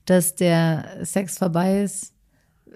[0.06, 2.14] dass der Sex vorbei ist,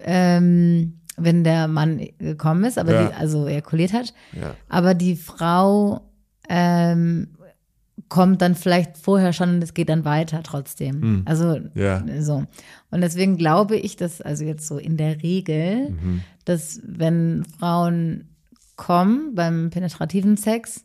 [0.01, 3.07] ähm, wenn der Mann gekommen ist, aber Ja.
[3.07, 4.13] die, also ejakuliert hat.
[4.33, 4.55] Ja.
[4.69, 6.01] Aber die Frau
[6.49, 7.29] ähm,
[8.09, 11.01] kommt dann vielleicht vorher schon und es geht dann weiter trotzdem.
[11.01, 11.21] Hm.
[11.25, 12.03] Also Ja.
[12.19, 12.43] so.
[12.91, 16.21] Und deswegen glaube ich, dass, also jetzt so in der Regel, Mhm.
[16.45, 18.29] dass wenn Frauen
[18.75, 20.83] kommen beim penetrativen Sex,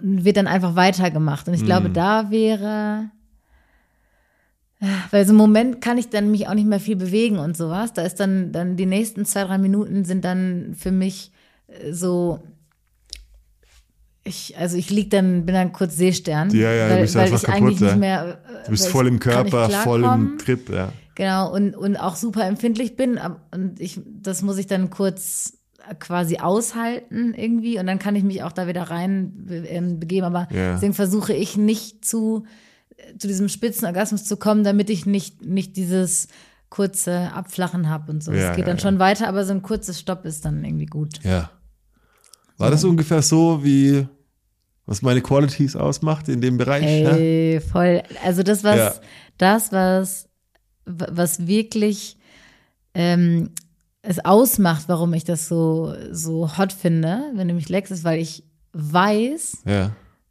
[0.00, 1.46] wird dann einfach weitergemacht.
[1.48, 1.92] Und ich glaube, Mhm.
[1.94, 3.10] da wäre,
[5.10, 7.92] weil so im Moment kann ich dann mich auch nicht mehr viel bewegen und sowas.
[7.92, 11.32] Da ist dann, dann die nächsten zwei, drei Minuten sind dann für mich
[11.68, 12.40] äh, so,
[14.24, 16.50] ich, also ich lieg dann, bin dann kurz Seestern.
[16.50, 17.86] Ja, ja, du weil, bist weil einfach ich kaputt, eigentlich ja.
[17.88, 18.38] nicht mehr.
[18.48, 20.38] äh, Du bist voll im Körper, voll im.
[20.38, 20.92] Trip, ja.
[21.14, 23.20] Genau, und, und auch super empfindlich bin.
[23.52, 25.58] Und ich, das muss ich dann kurz
[26.00, 27.78] quasi aushalten irgendwie.
[27.78, 30.24] Und dann kann ich mich auch da wieder rein ähm, begeben.
[30.26, 30.72] Aber Ja.
[30.72, 32.48] deswegen versuche ich nicht zu, äh,
[33.18, 36.28] zu diesem Spitzenorgasmus zu kommen, damit ich nicht, nicht dieses
[36.70, 38.32] kurze Abflachen habe und so.
[38.32, 38.82] Es Ja, geht ja, dann ja.
[38.82, 41.22] schon weiter, aber so ein kurzes Stopp ist dann irgendwie gut.
[41.22, 41.50] Ja.
[42.56, 44.06] War das ungefähr so, wie
[44.86, 46.84] was meine Qualities ausmacht in dem Bereich?
[46.84, 48.02] Ey, voll.
[48.22, 49.00] Also das, was,
[49.38, 50.28] das, was,
[50.84, 52.18] was wirklich
[52.92, 53.50] ähm,
[54.02, 58.20] es ausmacht, warum ich das so, so hot finde, wenn du mich leckst, ist, weil
[58.20, 59.62] ich weiß,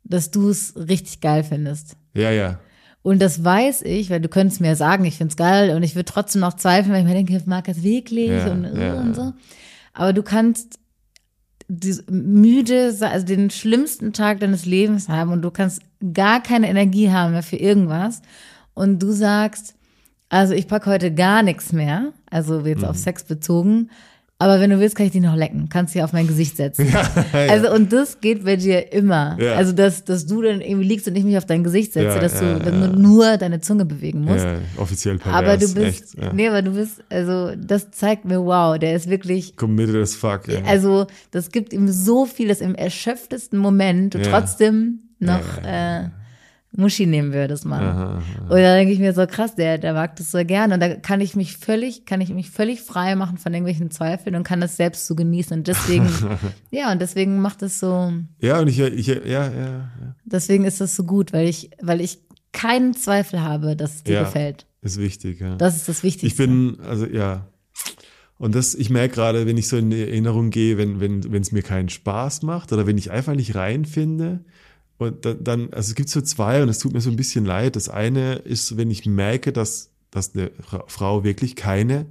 [0.04, 1.98] dass du es richtig geil findest.
[2.14, 2.60] Ja, ja.
[3.02, 6.06] Und das weiß ich, weil du könntest mir sagen, ich find's geil und ich würde
[6.06, 9.14] trotzdem noch zweifeln, weil ich mir denke, ich mag das wirklich Ja, und, ja, und
[9.14, 9.34] so.
[9.94, 10.80] Aber du kannst
[12.10, 15.82] müde, also den schlimmsten Tag deines Lebens haben und du kannst
[16.14, 18.22] gar keine Energie haben mehr für irgendwas
[18.74, 19.76] und du sagst,
[20.30, 22.86] also ich pack heute gar nichts mehr, also jetzt Mhm.
[22.88, 23.90] auf Sex bezogen,
[24.44, 26.88] aber wenn du willst, kann ich dich noch lecken, kannst dich auf mein Gesicht setzen.
[26.94, 27.10] ja.
[27.50, 29.38] Also und das geht bei dir immer.
[29.40, 29.54] Ja.
[29.56, 32.20] Also dass, dass du dann irgendwie liegst und ich mich auf dein Gesicht setze, Ja,
[32.20, 32.88] dass ja, du dann ja.
[32.90, 34.46] nur deine Zunge bewegen musst.
[34.46, 35.40] ja, offiziell pervers.
[35.40, 35.78] aber du bist,
[36.16, 36.34] echt, ja.
[36.34, 40.48] nee, aber du bist, also das zeigt mir, wow, der ist wirklich, Committed as fuck.
[40.48, 40.60] Ja.
[40.66, 44.26] also das gibt ihm so viel, dass im erschöpftesten Moment du Ja.
[44.40, 46.10] trotzdem noch Ja, ja, Äh,
[46.76, 47.84] Muschi nehmen würdest, Mann.
[47.84, 48.22] Aha, aha.
[48.44, 50.96] Und da denke ich mir so krass, der, der mag das so gern und da
[50.96, 54.60] kann ich mich völlig, kann ich mich völlig frei machen von irgendwelchen Zweifeln und kann
[54.60, 56.08] das selbst so genießen und deswegen,
[56.72, 60.16] ja und deswegen macht es so, Ja, und ich, ich ja, ja, ja.
[60.26, 62.20] deswegen ist das so gut, weil ich, weil ich
[62.52, 64.24] keinen Zweifel habe, dass es dir Ja.
[64.24, 64.66] gefällt.
[64.82, 65.56] Ist wichtig, ja.
[65.56, 66.28] Das ist das Wichtigste.
[66.28, 67.48] Ich bin, also ja.
[68.38, 71.42] Und das, ich merke gerade, wenn ich so in die Erinnerung gehe, wenn wenn wenn
[71.42, 74.44] es mir keinen Spaß macht oder wenn ich einfach nicht reinfinde,
[75.04, 77.76] und dann, also es gibt so zwei und es tut mir so ein bisschen leid.
[77.76, 82.08] Das eine ist, wenn ich merke, dass, dass eine Fra- Frau wirklich keine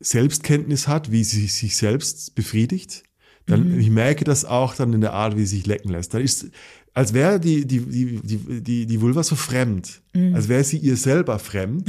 [0.00, 3.04] Selbstkenntnis hat, wie sie sich selbst befriedigt,
[3.46, 6.14] dann ich merke das auch dann in der Art, wie sie sich lecken lässt.
[6.14, 6.46] Dann ist,
[6.94, 10.02] als wäre die, die, die, die, die, die Vulva so fremd,
[10.34, 11.88] als wäre sie ihr selber fremd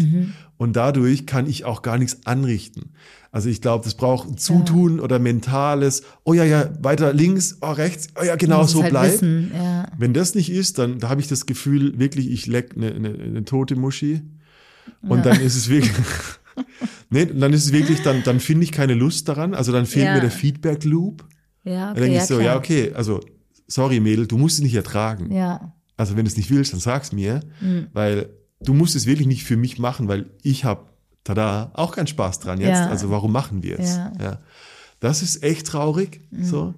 [0.58, 2.94] und dadurch kann ich auch gar nichts anrichten.
[3.34, 7.72] Also ich glaube, das braucht ein Zutun oder mentales, oh ja, ja, weiter links, oh
[7.72, 9.14] rechts, oh ja, genau so halt bleibt.
[9.16, 9.88] wissen, ja.
[9.98, 13.10] Wenn das nicht ist, dann da habe ich das Gefühl, wirklich, ich leck eine, eine,
[13.10, 14.22] eine tote Muschi.
[15.02, 15.92] Und dann ist es wirklich.
[17.10, 19.54] nee, dann ist es wirklich, dann, dann finde ich keine Lust daran.
[19.56, 20.14] Also dann fehlt Ja.
[20.16, 21.26] mir der Feedback-Loop.
[21.64, 22.46] Ja, Dann okay, denke ja, ich so, klar.
[22.46, 23.20] ja, okay, also,
[23.68, 25.32] sorry, Mädel, du musst es nicht ertragen.
[25.34, 27.40] Ja, Also wenn du es nicht willst, dann sag's mir.
[27.62, 27.88] Mhm.
[27.94, 28.30] Weil
[28.62, 30.86] du musst es wirklich nicht für mich machen, weil ich habe,
[31.24, 32.70] tada, auch keinen Spaß dran jetzt.
[32.70, 32.90] Ja.
[32.90, 33.96] Also warum machen wir es?
[33.96, 34.10] Ja.
[34.10, 34.22] Mhm.
[34.22, 34.40] Ja.
[35.00, 36.22] Das ist echt traurig.
[36.32, 36.74] So.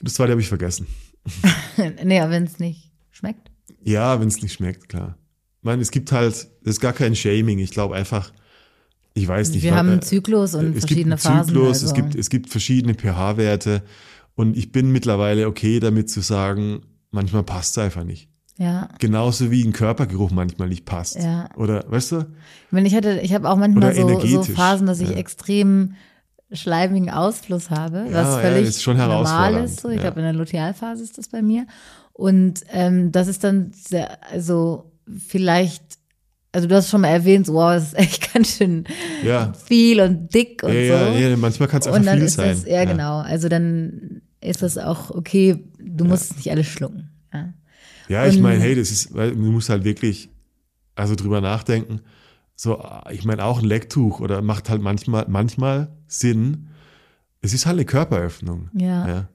[0.00, 0.86] Das zweite habe ich vergessen.
[1.76, 3.50] aber wenn es nicht schmeckt.
[3.84, 5.16] Ja, wenn es nicht schmeckt, klar.
[5.60, 7.58] Ich meine, es gibt halt, das ist gar kein Shaming.
[7.58, 8.32] Ich glaube einfach,
[9.14, 9.62] ich weiß nicht.
[9.62, 11.54] Wir weil, haben äh, einen Zyklus und es verschiedene gibt einen Phasen.
[11.54, 11.86] Zyklus, also.
[11.86, 13.82] es, gibt, es gibt verschiedene pH-Werte
[14.34, 18.28] und ich bin mittlerweile okay damit zu sagen, manchmal passt es einfach nicht.
[18.58, 18.88] Ja.
[18.98, 21.16] Genauso wie ein Körpergeruch manchmal nicht passt.
[21.16, 21.48] Ja.
[21.56, 22.18] Oder, weißt du?
[22.18, 25.16] Ich meine, ich hatte, ich habe auch manchmal so, so Phasen, dass ich ja.
[25.16, 25.94] extrem
[26.52, 29.80] schleimigen Ausfluss habe, Ja, was ja, völlig schon normal ist.
[29.80, 29.88] So.
[29.88, 30.02] Ich ja.
[30.02, 31.66] glaube, in der Lutealphase ist das bei mir.
[32.12, 34.92] Und ähm, das ist dann sehr, also
[35.28, 35.82] vielleicht,
[36.52, 38.84] also du hast schon mal erwähnt, so, wow, das ist echt ganz schön
[39.24, 39.54] Ja.
[39.64, 41.12] viel und dick und Ja, so.
[41.14, 42.48] ja, ja, manchmal kann es und einfach dann viel ist sein.
[42.50, 43.20] das, ja, genau.
[43.20, 47.01] Also dann ist das auch okay, du musst es nicht alles schlucken.
[48.08, 48.24] Ja.
[48.24, 50.30] Ja, ich meine, hey, das ist, weil du musst halt wirklich,
[50.94, 52.00] also drüber nachdenken.
[52.54, 56.68] So, ich meine, auch ein Lecktuch oder macht halt manchmal, manchmal Sinn.
[57.40, 58.68] Es ist halt eine Körperöffnung.
[58.74, 59.28] Ja.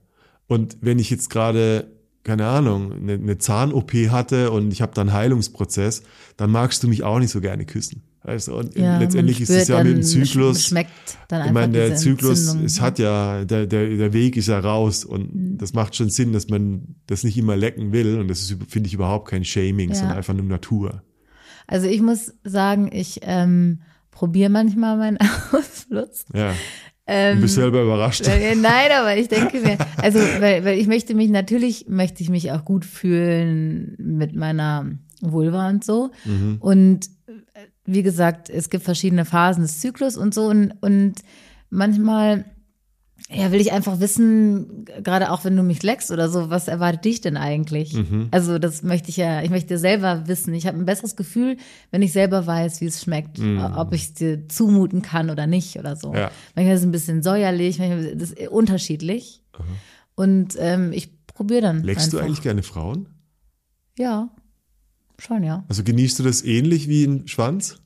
[0.47, 1.91] Und wenn ich jetzt gerade,
[2.24, 6.03] keine Ahnung, eine, eine Zahn-OP hatte und ich habe dann einen Heilungsprozess,
[6.38, 8.03] dann magst du mich auch nicht so gerne küssen.
[8.28, 8.55] Weißt du?
[8.57, 10.65] Und Ja, letztendlich ist es ja mit dem Zyklus.
[10.65, 10.91] Schmeckt
[11.30, 15.05] dann Ich meine, der Zyklus, es hat ja, der, der, der Weg ist ja raus
[15.05, 15.57] und Mhm.
[15.57, 18.88] das macht schon Sinn, dass man das nicht immer lecken will und das ist, finde
[18.88, 19.95] ich, überhaupt kein Shaming, Ja.
[19.95, 21.03] sondern einfach nur Natur.
[21.67, 23.80] Also ich muss sagen, ich ähm,
[24.11, 25.17] probiere manchmal meinen
[25.53, 26.25] Ausfluss.
[26.34, 26.53] Ja.
[27.09, 28.28] Ähm, du bist selber überrascht.
[28.28, 32.30] äh, Nein, aber ich denke mir, also weil, weil ich möchte mich natürlich möchte ich
[32.30, 36.11] mich auch gut fühlen mit meiner Vulva und so.
[36.25, 36.57] Mhm.
[36.59, 37.09] Und äh,
[37.85, 41.15] wie gesagt, es gibt verschiedene Phasen des Zyklus und so und, und
[41.69, 42.45] manchmal
[43.29, 47.03] ja, will ich einfach wissen, gerade auch wenn du mich leckst oder so, was erwartet
[47.03, 47.93] dich denn eigentlich?
[47.93, 48.29] Mhm.
[48.31, 50.53] Also das möchte ich ja, ich möchte selber wissen.
[50.53, 51.57] Ich habe ein besseres Gefühl,
[51.91, 53.39] wenn ich selber weiß, wie es schmeckt,
[53.75, 56.11] ob ich es dir zumuten kann oder nicht oder so.
[56.11, 56.17] Mhm.
[56.17, 56.31] Ja.
[56.55, 59.43] Manchmal ist es ein bisschen säuerlich, manchmal ist es unterschiedlich.
[60.15, 61.83] Und ähm, ich probiere dann.
[61.83, 62.27] Leckst du einfach.
[62.27, 63.09] eigentlich gerne Frauen?
[63.97, 64.29] Ja,
[65.20, 65.63] schon, ja.
[65.68, 67.78] Also genießt du das ähnlich wie ein Schwanz?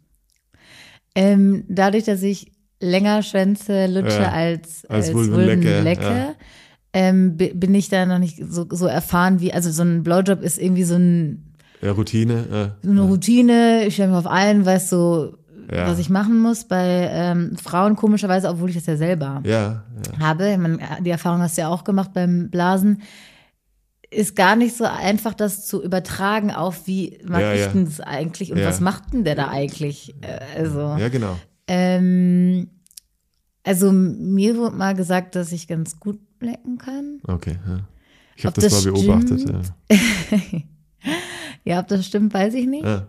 [1.15, 6.33] Ähm, dadurch, dass ich länger Schwänze lutsche Ja, als, als als Vulvenlecke, Vulvenlecke, ja.
[6.93, 10.41] ähm, bi- bin ich da noch nicht so, so erfahren wie, also so ein Blowjob
[10.41, 12.75] ist irgendwie so, ein, Ja, Routine?
[12.81, 15.37] So eine Routine, ich stelle mich auf ein, weiß so,
[15.87, 16.65] was ich machen muss.
[16.65, 19.41] Bei ähm, Frauen komischerweise, obwohl ich das ja selber
[20.19, 23.01] habe, meine, die Erfahrung hast du ja auch gemacht beim Blasen,
[24.11, 27.67] ist gar nicht so einfach, das zu übertragen auf, wie mag Ja, ich ja.
[27.69, 28.67] denn das eigentlich und Ja.
[28.67, 30.13] was macht denn der da eigentlich?
[30.21, 31.37] Äh, Also, ja, genau.
[31.67, 32.69] ähm,
[33.63, 37.19] also mir wurde mal gesagt, dass ich ganz gut lecken kann.
[37.27, 37.57] Okay.
[37.67, 37.79] Ja.
[38.35, 39.49] Ich habe das, das mal beobachtet.
[39.49, 39.61] Ja.
[41.63, 42.83] Ja, ob das stimmt, weiß ich nicht.
[42.85, 43.07] Ja.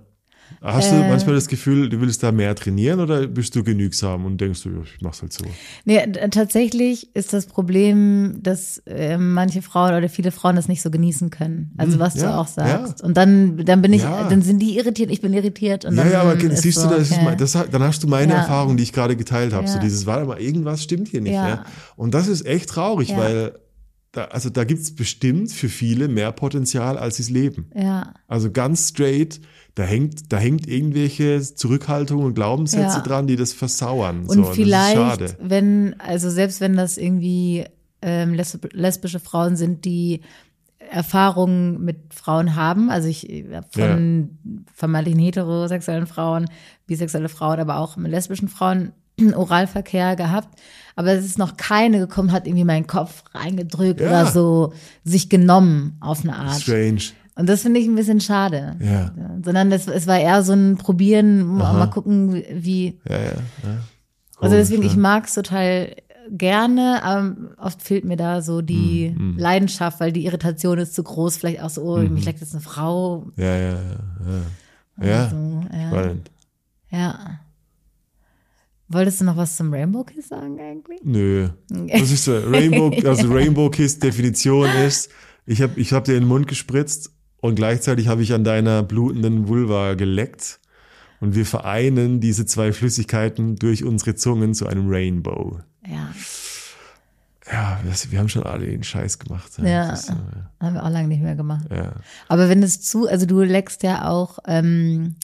[0.61, 1.09] Hast du Äh.
[1.09, 4.83] manchmal das Gefühl, du willst da mehr trainieren oder bist du genügsam und denkst du,
[4.83, 5.45] ich mach's halt so?
[5.85, 6.01] Nee,
[6.31, 11.31] tatsächlich ist das Problem, dass äh, manche Frauen oder viele Frauen das nicht so genießen
[11.31, 11.73] können.
[11.79, 13.01] Also was Hm, ja, du auch sagst.
[13.01, 13.07] ja.
[13.07, 14.29] Und dann, dann bin ich, Ja.
[14.29, 15.85] dann sind die irritiert, ich bin irritiert.
[15.85, 17.25] Und Ja, dann ja, aber ist siehst so, du, das ist okay.
[17.25, 18.33] mal, das, dann hast du meine.
[18.33, 19.69] Erfahrung, die ich gerade geteilt habe.
[19.69, 21.35] So dieses, warte mal, irgendwas stimmt hier nicht.
[21.35, 21.65] Ja.
[21.97, 23.53] Und das ist echt traurig, weil
[24.13, 27.71] da, also da gibt's bestimmt für viele mehr Potenzial, als sie's leben.
[27.75, 29.41] Ja, Also ganz straight,
[29.75, 33.03] da hängt, da hängt irgendwelche Zurückhaltungen und Glaubenssätze Ja.
[33.03, 34.27] dran, die das versauern.
[34.27, 37.65] und so, vielleicht, wenn, also selbst wenn das irgendwie
[38.03, 40.21] ähm, lesb lesbische Frauen sind, die
[40.91, 44.39] Erfahrungen mit Frauen haben, also ich habe von
[44.75, 46.47] vermeintlichen heterosexuellen Frauen,
[46.87, 48.93] bisexuelle Frauen, aber auch mit lesbischen Frauen
[49.35, 50.61] Oralverkehr gehabt,
[50.97, 54.09] aber es ist noch keine gekommen, hat irgendwie meinen Kopf reingedrückt Ja.
[54.09, 54.73] oder so
[55.05, 56.61] sich genommen auf eine Art.
[56.61, 57.01] Strange.
[57.35, 58.77] Und das finde ich ein bisschen schade.
[58.81, 59.13] Ja.
[59.43, 63.25] Sondern es, es war eher so ein Probieren, mal, mal gucken, wie, Ja, ja.
[63.25, 63.33] ja.
[63.65, 63.81] also
[64.37, 64.89] Komisch, deswegen, ja.
[64.89, 65.95] ich mag es total
[66.31, 71.03] gerne, aber oft fehlt mir da so die Mhm, Leidenschaft, weil die Irritation ist zu
[71.03, 71.37] groß.
[71.39, 72.15] Vielleicht auch so, oh, Mhm.
[72.15, 73.27] mich leckt jetzt eine Frau.
[73.37, 73.81] Ja, ja, ja.
[75.01, 75.29] Ja, ja.
[75.31, 75.89] So, ja.
[75.89, 76.31] spannend.
[76.91, 77.19] ja.
[78.89, 81.01] Wolltest du noch was zum Rainbow Kiss sagen eigentlich?
[81.03, 81.49] Nö.
[81.71, 85.11] Das ist so, Rainbow, also Rainbow Kiss Definition ist,
[85.47, 87.11] ich habe ich hab dir in den Mund gespritzt
[87.43, 90.61] und gleichzeitig habe ich an deiner blutenden Vulva geleckt
[91.21, 95.59] und wir vereinen diese zwei Flüssigkeiten durch unsere Zungen zu einem Rainbow.
[95.87, 96.09] Ja.
[97.51, 97.81] Ja,
[98.11, 99.51] wir haben schon alle den Scheiß gemacht.
[99.59, 100.17] Ja, Das ja.
[100.61, 101.67] haben wir auch lange nicht mehr gemacht.
[101.71, 101.93] ja.
[102.29, 105.17] Aber wenn es zu, also du leckst ja auch ähm,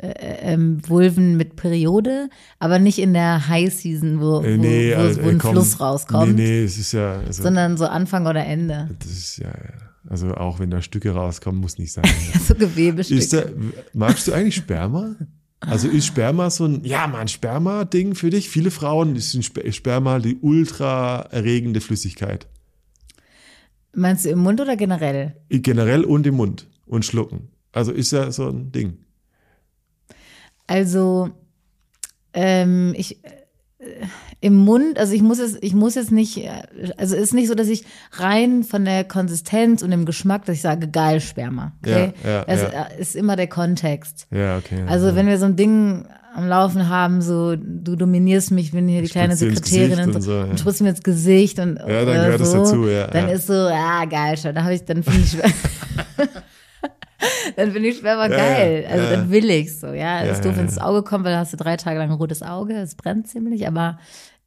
[0.00, 2.28] äh, ähm, Vulven mit Periode,
[2.58, 5.52] aber nicht in der High Season, wo, wo, Äh, nee, wo, also, wo ein komm,
[5.52, 8.90] Fluss rauskommt, Nee, nee, es ist ja, also, sondern so Anfang oder Ende.
[8.98, 9.52] das ist ja,
[10.08, 12.04] also auch wenn da Stücke rauskommen, muss nicht sein.
[12.46, 13.20] So Gewebestücke.
[13.20, 13.44] Ist da,
[13.92, 15.16] magst du eigentlich Sperma?
[15.60, 18.48] Also ist Sperma so ein, ja man, Sperma-Ding für dich?
[18.48, 22.48] Viele Frauen ist Sperma die ultra erregende Flüssigkeit.
[23.94, 25.36] Meinst du im Mund oder generell?
[25.50, 27.48] Generell und im Mund und schlucken.
[27.72, 28.98] Also ist ja so ein Ding.
[30.66, 31.30] Also
[32.34, 33.28] ähm, ich äh,
[34.40, 36.50] im Mund, also ich muss es, ich muss jetzt nicht, äh,
[36.96, 40.62] also ist nicht so, dass ich rein von der Konsistenz und dem Geschmack, dass ich
[40.62, 41.72] sage, geil Sperma.
[41.80, 42.12] Okay?
[42.24, 42.68] Ja, ja, das ja.
[42.68, 44.26] äh, ist immer der Kontext.
[44.30, 44.82] Ja, okay.
[44.86, 45.16] Also ja.
[45.16, 49.02] wenn wir so ein Ding am Laufen haben, so du dominierst mich, ich bin hier
[49.02, 50.44] die kleine Sekretärin und so, und so, ja.
[50.44, 53.34] und spritzt mir ins Gesicht und dann oder gehört das so, dazu, ja, Dann ja.
[53.34, 55.36] ist so, ah geil, schon, da habe ich, dann finde ich
[57.56, 58.86] dann finde ich Sperma Ja, geil.
[58.90, 59.10] Also ja.
[59.10, 60.24] dann will ich so, ja.
[60.24, 60.82] Ja, ist doof, wenn es ins.
[60.82, 63.66] Auge kommt, weil da hast du drei Tage lang ein rotes Auge, es brennt ziemlich,
[63.66, 63.98] aber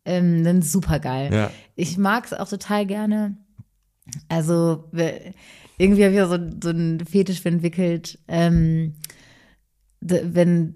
[0.05, 1.49] ähm, dann ist super geil.
[1.75, 3.37] Ich mag es auch total gerne.
[4.29, 4.89] Also
[5.77, 8.93] irgendwie habe ich ja so, so einen Fetisch entwickelt, ähm,
[10.01, 10.75] wenn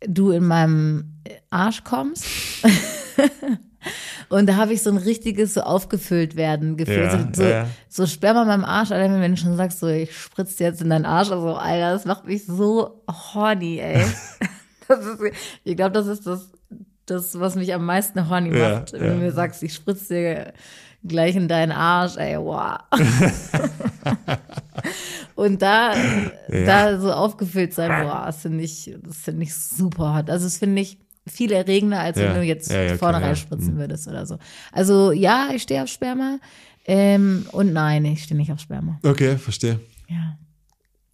[0.00, 1.20] du in meinem
[1.50, 2.26] Arsch kommst.
[4.28, 7.04] Und da habe ich so ein richtiges so aufgefüllt werden Gefühl.
[7.04, 7.66] Ja, so, ja.
[7.88, 10.80] so Sperma in meinem Arsch, allein wenn du schon sagst, so ich spritze dir jetzt
[10.82, 13.02] in deinen Arsch, also Alter, das macht mich so
[13.34, 14.00] horny, ey.
[14.88, 16.50] ist, ich glaube, das ist das,
[17.06, 19.10] das, was mich am meisten horny Ja, macht, wenn ja.
[19.10, 20.52] du mir sagst, ich spritze dir
[21.06, 22.78] gleich in deinen Arsch, ey, wow.
[25.34, 25.94] Und da,
[26.48, 26.64] Ja.
[26.64, 30.30] da so aufgefüllt sein, boah, das finde ich, das finde ich super hot.
[30.30, 32.28] Also das finde ich viel erregender, als Ja.
[32.28, 33.78] wenn du jetzt Ja, ja, vorne reinspritzen Mhm.
[33.78, 34.38] würdest oder so.
[34.72, 36.38] Also ja, ich stehe auf Sperma.
[36.86, 38.98] Ähm, und nein, ich stehe nicht auf Sperma.
[39.02, 39.80] Okay, verstehe.
[40.08, 40.23] Ja.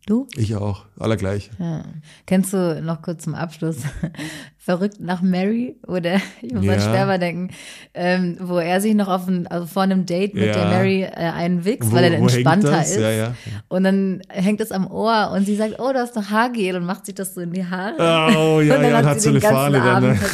[0.07, 0.27] Du?
[0.35, 0.87] Ich auch.
[0.99, 1.51] Allergleich.
[1.59, 1.85] Ja.
[2.27, 3.77] Kennst du noch kurz zum Abschluss
[4.59, 5.77] Verrückt nach Mary?
[5.87, 6.73] Oder ich muss Ja.
[6.75, 7.51] an Sperma denken,
[7.95, 10.53] ähm, wo er sich noch auf ein, also vor einem Date mit Ja.
[10.53, 12.97] der Mary äh, einen wichst, weil er entspannter ist.
[12.99, 13.35] Ja, ja.
[13.69, 16.85] Und dann hängt es am Ohr und sie sagt, oh, du hast doch Haargel und
[16.87, 17.95] macht sich das so in die Haare.
[17.99, 19.87] Oh, ja, und dann ja, hat und hat sie so den ganzen Fahne dann.
[20.05, 20.29] Abend Ne?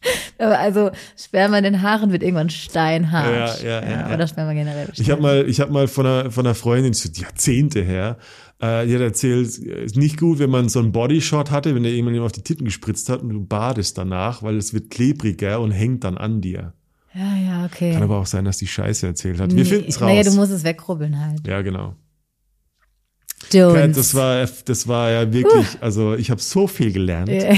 [0.38, 3.62] also Sperma in den Haaren wird irgendwann steinhart.
[3.62, 4.14] Ja, ja, ja, ja.
[4.14, 4.88] Oder Sperma generell.
[4.94, 8.18] Ich habe mal, ich habe mal von einer, von einer Freundin, das ist Jahrzehnte her,
[8.60, 11.82] äh, die hat erzählt, es ist nicht gut, wenn man so einen Bodyshot hatte, wenn
[11.82, 15.60] der jemand auf die Titten gespritzt hat und du badest danach, weil es wird klebriger
[15.60, 16.72] und hängt dann an dir.
[17.14, 17.92] Ja, ja, okay.
[17.92, 19.54] Kann aber auch sein, dass die Scheiße erzählt hat.
[19.54, 20.08] Wir finden es raus.
[20.08, 21.46] Naja, du musst es wegrubbeln halt.
[21.46, 21.94] ja, genau.
[23.52, 23.96] Jones.
[23.96, 27.30] Das war, das war ja wirklich, also ich habe so viel gelernt.
[27.30, 27.54] Ja.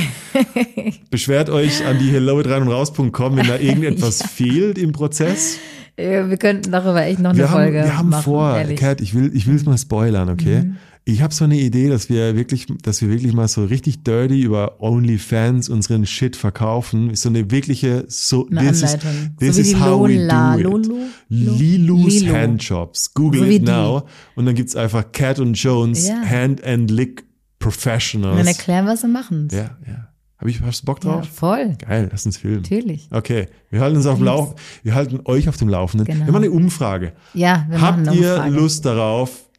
[1.10, 5.58] Beschwert euch an die hello rein und raus.com, wenn da irgendetwas fehlt im Prozess.
[5.96, 8.80] Wir könnten darüber echt noch eine wir haben, Folge wir haben machen, vor, ehrlich.
[8.80, 8.84] Mhm.
[8.84, 10.70] Kat, ich will, ich will es mal spoilern, okay?
[11.06, 14.42] Ich habe so eine Idee, dass wir wirklich, dass wir wirklich mal so richtig dirty
[14.42, 17.14] über OnlyFans unseren Shit verkaufen.
[17.14, 19.36] So eine wirkliche, so, Eine this is, Anleitung.
[19.38, 20.86] this So is die how we Lola- do it.
[20.86, 20.98] Lolo?
[21.28, 22.34] Lilus Lilo.
[22.34, 23.14] Handjobs.
[23.14, 23.64] Google So it die.
[23.72, 24.02] now.
[24.36, 26.20] Und dann gibt's einfach Cat und Jones Ja.
[26.22, 28.36] Hand and Lick Und Professionals.
[28.38, 29.48] dann erklären, was sie machen.
[29.52, 30.06] ja, ja.
[30.38, 31.28] Hab ich, hast du Bock Ja, drauf?
[31.28, 31.76] voll.
[31.86, 32.62] Geil, lass uns filmen.
[32.62, 33.08] Natürlich.
[33.10, 36.06] Okay, wir halten uns auf dem Lauf, wir halten euch auf dem Laufenden.
[36.06, 36.24] Genau.
[36.24, 37.12] Wir machen eine Umfrage.
[37.34, 38.56] Ja, wir machen Habt eine ihr Umfrage.
[38.56, 39.49] Lust darauf,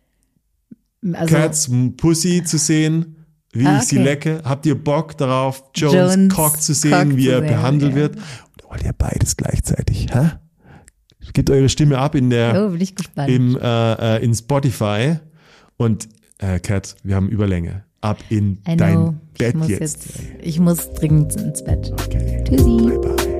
[1.13, 3.15] also, Cats Pussy zu sehen,
[3.53, 4.41] wie Ah, ich sie lecke?
[4.43, 7.97] Habt ihr Bock darauf, Jones, Jones Cock zu sehen, Cock wie er sehen, behandelt ja.
[7.97, 8.15] wird?
[8.15, 10.07] Oder wollt ihr beides gleichzeitig?
[10.11, 10.31] Hä?
[11.33, 15.17] Gebt eure Stimme ab in der Oh, im, äh, äh, in Spotify
[15.77, 17.83] und äh, Cat, wir haben Überlänge.
[18.01, 18.77] Ab in I know.
[18.77, 19.81] dein Bett ich muss jetzt.
[19.81, 20.19] jetzt.
[20.41, 21.91] Ich muss dringend ins Bett.
[21.93, 22.43] Okay.
[22.43, 22.63] Tschüssi.
[22.63, 23.30] Bye bye.